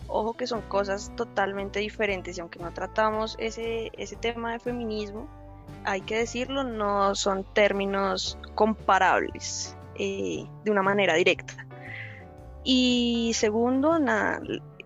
[0.07, 5.27] Ojo que son cosas totalmente diferentes y aunque no tratamos ese, ese tema de feminismo,
[5.83, 11.66] hay que decirlo, no son términos comparables eh, de una manera directa.
[12.69, 14.41] Y segundo, nada,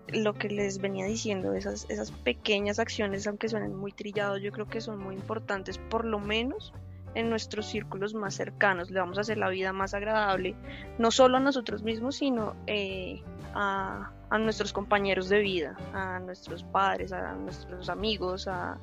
[0.06, 4.68] lo que les venía diciendo, esas, esas pequeñas acciones, aunque suenen muy trillados, yo creo
[4.68, 6.72] que son muy importantes, por lo menos
[7.16, 8.92] en nuestros círculos más cercanos.
[8.92, 10.54] Le vamos a hacer la vida más agradable,
[10.98, 13.20] no solo a nosotros mismos, sino eh,
[13.52, 18.78] a, a, nuestros compañeros de vida, a nuestros padres, a nuestros amigos, a,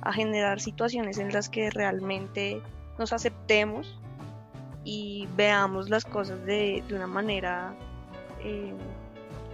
[0.00, 2.60] a generar situaciones en las que realmente
[2.98, 4.00] nos aceptemos
[4.82, 7.76] y veamos las cosas de, de una manera,
[8.44, 8.72] eh,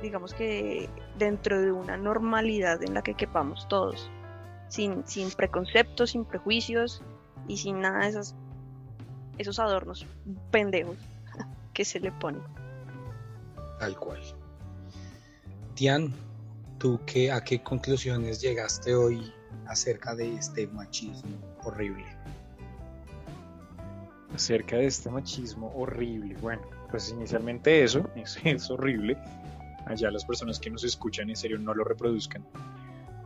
[0.03, 4.11] digamos que dentro de una normalidad en la que quepamos todos,
[4.68, 7.03] sin, sin preconceptos, sin prejuicios
[7.47, 8.34] y sin nada de esas,
[9.39, 10.07] esos adornos
[10.51, 10.97] pendejos
[11.72, 12.43] que se le ponen.
[13.78, 14.20] Tal cual.
[15.74, 16.12] Tian,
[16.78, 19.32] ¿tú qué, a qué conclusiones llegaste hoy
[19.66, 22.05] acerca de este machismo horrible?
[24.34, 26.36] Acerca de este machismo horrible.
[26.41, 29.16] Bueno, pues inicialmente eso, es, es horrible.
[29.86, 32.45] Allá las personas que nos escuchan en serio no lo reproduzcan.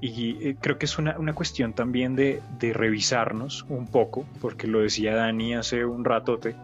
[0.01, 4.67] Y eh, creo que es una, una cuestión también de, de, revisarnos un poco, porque
[4.67, 6.57] lo decía Dani hace un ratote,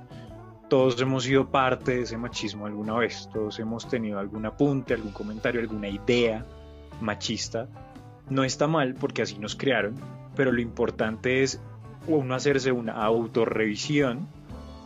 [0.68, 5.12] todos hemos sido parte de ese machismo alguna vez, todos hemos tenido algún apunte, algún
[5.12, 6.44] comentario, alguna idea
[7.00, 7.68] machista.
[8.28, 9.94] No está mal porque así nos crearon,
[10.36, 11.60] pero lo importante es
[12.06, 14.28] uno hacerse una autorrevisión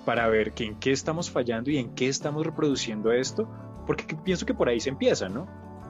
[0.05, 3.49] para ver que en qué estamos fallando y en qué estamos reproduciendo esto,
[3.87, 5.47] porque pienso que por ahí se empieza, ¿no?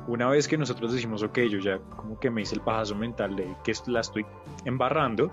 [0.09, 3.37] Una vez que nosotros decimos, ok, yo ya como que me hice el pajazo mental
[3.37, 4.27] de que la estoy
[4.65, 5.31] embarrando,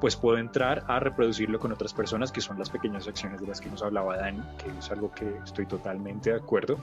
[0.00, 3.60] pues puedo entrar a reproducirlo con otras personas, que son las pequeñas acciones de las
[3.60, 6.78] que nos hablaba Dani, que es algo que estoy totalmente de acuerdo.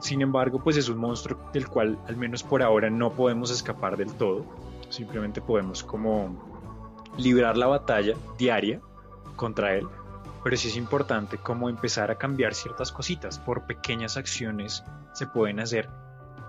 [0.00, 3.96] Sin embargo, pues es un monstruo del cual al menos por ahora no podemos escapar
[3.96, 4.44] del todo.
[4.90, 6.34] simplemente podemos como
[7.18, 8.80] librar la batalla diaria
[9.36, 9.86] contra él,
[10.42, 13.38] pero sí es importante como empezar a cambiar ciertas cositas.
[13.38, 15.88] Por pequeñas acciones se pueden hacer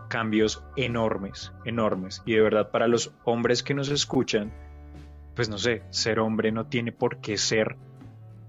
[0.08, 2.22] cambios enormes, enormes.
[2.26, 4.52] Y de verdad para los hombres que nos escuchan,
[5.36, 7.78] pues no sé, ser hombre no tiene por qué ser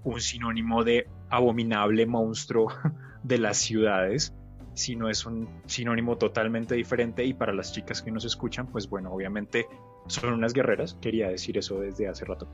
[0.03, 2.73] un sinónimo de abominable monstruo
[3.23, 4.33] de las ciudades,
[4.73, 9.11] sino es un sinónimo totalmente diferente y para las chicas que nos escuchan, pues bueno,
[9.11, 9.67] obviamente
[10.07, 12.47] son unas guerreras, quería decir eso desde hace rato.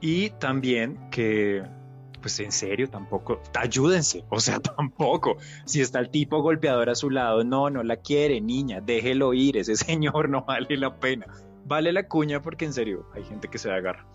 [0.00, 1.62] Y también que,
[2.22, 5.36] pues en serio, tampoco, ayúdense, o sea, tampoco.
[5.66, 9.58] Si está el tipo golpeador a su lado, no, no la quiere, niña, déjelo ir,
[9.58, 11.26] ese señor no vale la pena.
[11.66, 14.06] Vale la cuña porque en serio, hay gente que se agarra.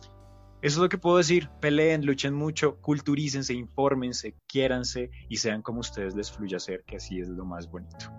[0.61, 1.49] Eso es lo que puedo decir.
[1.61, 7.19] Peleen, luchen mucho, culturícense, infórmense, quiéranse y sean como ustedes les fluya ser, que así
[7.19, 8.11] es lo más bonito.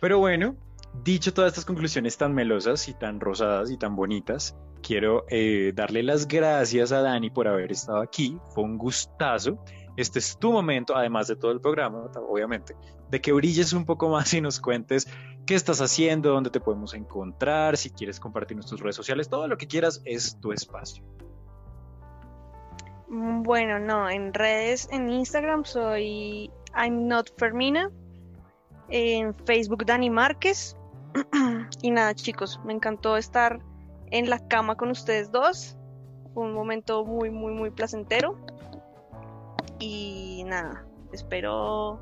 [0.00, 0.56] Pero bueno,
[1.02, 6.02] dicho todas estas conclusiones tan melosas y tan rosadas y tan bonitas, quiero eh, darle
[6.02, 8.38] las gracias a Dani por haber estado aquí.
[8.50, 9.58] Fue un gustazo.
[9.96, 12.76] Este es tu momento, además de todo el programa, obviamente,
[13.10, 15.08] de que brilles un poco más y nos cuentes
[15.46, 19.56] qué estás haciendo, dónde te podemos encontrar, si quieres compartir nuestras redes sociales, todo lo
[19.56, 21.02] que quieras es tu espacio.
[23.08, 27.90] Mm, bueno, no, en redes, en Instagram soy I'm Not Fermina,
[28.88, 30.76] en Facebook Dani Márquez.
[31.82, 33.60] y nada, chicos, me encantó estar
[34.10, 35.76] en la cama con ustedes dos.
[36.34, 38.38] Fue un momento muy, muy, muy placentero.
[39.78, 42.00] Y nada, espero,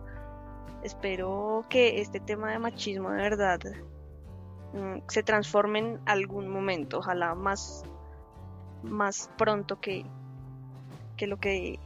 [0.82, 3.60] espero que este tema de machismo de verdad
[4.72, 6.98] mm, se transforme en algún momento.
[6.98, 7.84] Ojalá más,
[8.82, 10.04] más pronto que,
[11.16, 11.78] que lo que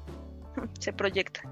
[0.79, 1.43] se proyecta.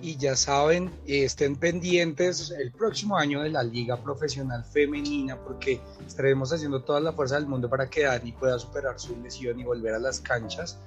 [0.00, 6.52] Y ya saben, estén pendientes el próximo año de la Liga Profesional Femenina porque estaremos
[6.52, 9.94] haciendo toda la fuerza del mundo para que Dani pueda superar su lesión y volver
[9.94, 10.78] a las canchas.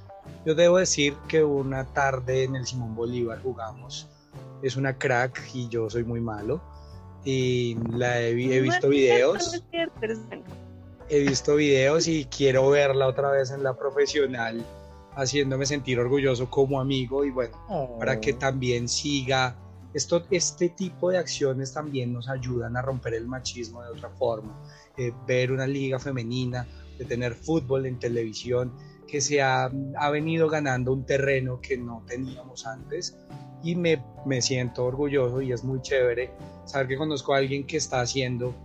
[0.46, 4.08] Yo debo decir que una tarde en el Simón Bolívar jugamos.
[4.62, 6.62] Es una crack y yo soy muy malo.
[7.26, 9.62] Y la he, he visto videos.
[11.10, 14.66] He visto videos y quiero verla otra vez en la profesional
[15.16, 17.58] haciéndome sentir orgulloso como amigo y bueno,
[18.00, 18.38] para que oh.
[18.38, 19.58] también siga.
[19.94, 24.58] Esto, este tipo de acciones también nos ayudan a romper el machismo de otra forma.
[24.98, 26.66] Eh, ver una liga femenina,
[26.98, 28.74] de tener fútbol en televisión,
[29.06, 33.18] que se ha, ha, venido ganando un terreno que no teníamos antes
[33.64, 36.32] y me, me siento orgulloso y es muy chévere
[36.66, 38.56] saber que conozco a alguien que está haciendo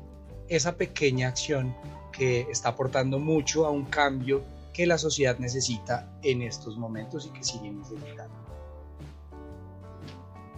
[0.49, 1.75] esa pequeña acción
[2.13, 4.43] que está aportando mucho a un cambio
[4.77, 8.35] que la sociedad necesita en estos momentos y que sigue necesitando.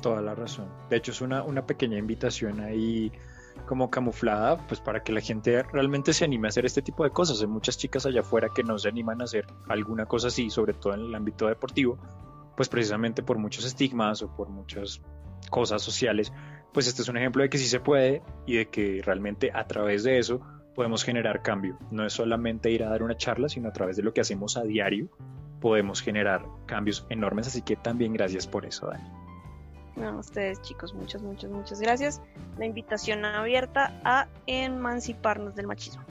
[0.03, 0.67] Toda la razón.
[0.91, 3.13] De hecho, es una, una pequeña invitación ahí
[3.65, 7.11] como camuflada, pues para que la gente realmente se anime a hacer este tipo de
[7.11, 7.41] cosas.
[7.43, 10.73] Hay muchas chicas allá afuera que no se animan a hacer alguna cosa así, sobre
[10.73, 11.97] todo en el ámbito deportivo,
[12.57, 15.01] pues precisamente por muchos estigmas o por muchas
[15.49, 16.33] cosas sociales.
[16.73, 19.69] Pues este es un ejemplo de que sí se puede y de que realmente a
[19.69, 20.41] través de eso
[20.79, 21.77] podemos generar cambio.
[21.91, 24.57] No es solamente ir a dar una charla, sino a través de lo que hacemos
[24.57, 25.09] a diario
[25.61, 27.49] podemos generar cambios enormes.
[27.49, 30.07] Así que también gracias por eso, Dani.
[30.07, 32.23] a ustedes chicos, muchas, muchas, muchas gracias.
[32.59, 36.05] La invitación abierta a emanciparnos del machismo.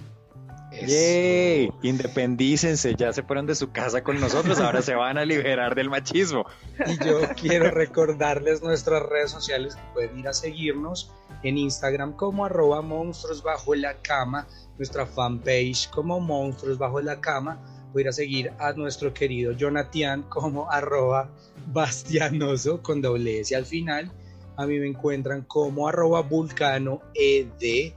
[0.72, 1.72] ¡Yay!
[1.82, 5.90] Independícense, ya se fueron de su casa con nosotros, ahora se van a liberar del
[5.90, 6.46] machismo.
[6.86, 11.12] Y yo quiero recordarles nuestras redes sociales que pueden ir a seguirnos
[11.44, 14.48] en Instagram como arroba monstruos bajo la cama,
[14.78, 17.60] nuestra fanpage como monstruos bajo la cama.
[17.94, 21.30] Voy a ir a seguir a nuestro querido Jonathan como arroba
[21.68, 24.12] bastianoso con doble S al final.
[24.58, 27.94] A mí me encuentran como arroba vulcano ed.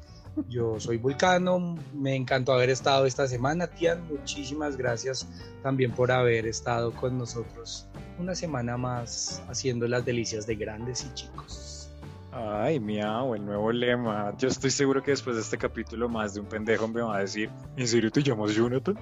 [0.49, 4.07] Yo soy Vulcano, me encantó haber estado esta semana, Tian.
[4.09, 5.29] Muchísimas gracias
[5.63, 7.87] también por haber estado con nosotros
[8.19, 11.91] una semana más haciendo las delicias de grandes y chicos.
[12.33, 14.33] Ay, miau, el nuevo lema.
[14.39, 17.21] Yo estoy seguro que después de este capítulo más de un pendejo me va a
[17.21, 18.97] decir, ¿en serio te llamas Jonathan?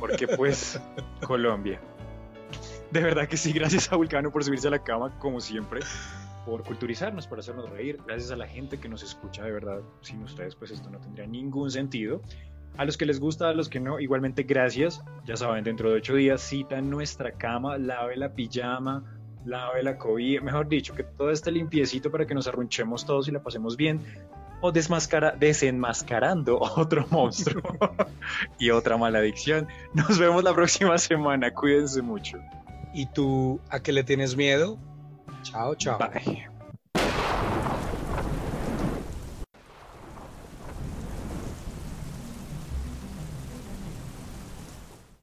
[0.00, 0.80] Porque pues,
[1.24, 1.80] Colombia.
[2.90, 5.80] De verdad que sí, gracias a Vulcano por subirse a la cama, como siempre,
[6.48, 10.22] por culturizarnos, por hacernos reír, gracias a la gente que nos escucha, de verdad, sin
[10.22, 12.22] ustedes pues esto no tendría ningún sentido.
[12.78, 15.04] A los que les gusta, a los que no, igualmente gracias.
[15.26, 19.04] Ya saben, dentro de ocho días cita nuestra cama, lave la pijama,
[19.44, 23.32] lave la COVID, mejor dicho, que todo esté limpiecito para que nos arrunchemos todos y
[23.32, 24.00] la pasemos bien.
[24.62, 27.62] O desmascara, desenmascarando otro monstruo
[28.58, 29.68] y otra maladicción.
[29.92, 31.52] Nos vemos la próxima semana.
[31.52, 32.38] Cuídense mucho.
[32.94, 34.78] ¿Y tú a qué le tienes miedo?
[35.52, 36.57] 好，拜拜。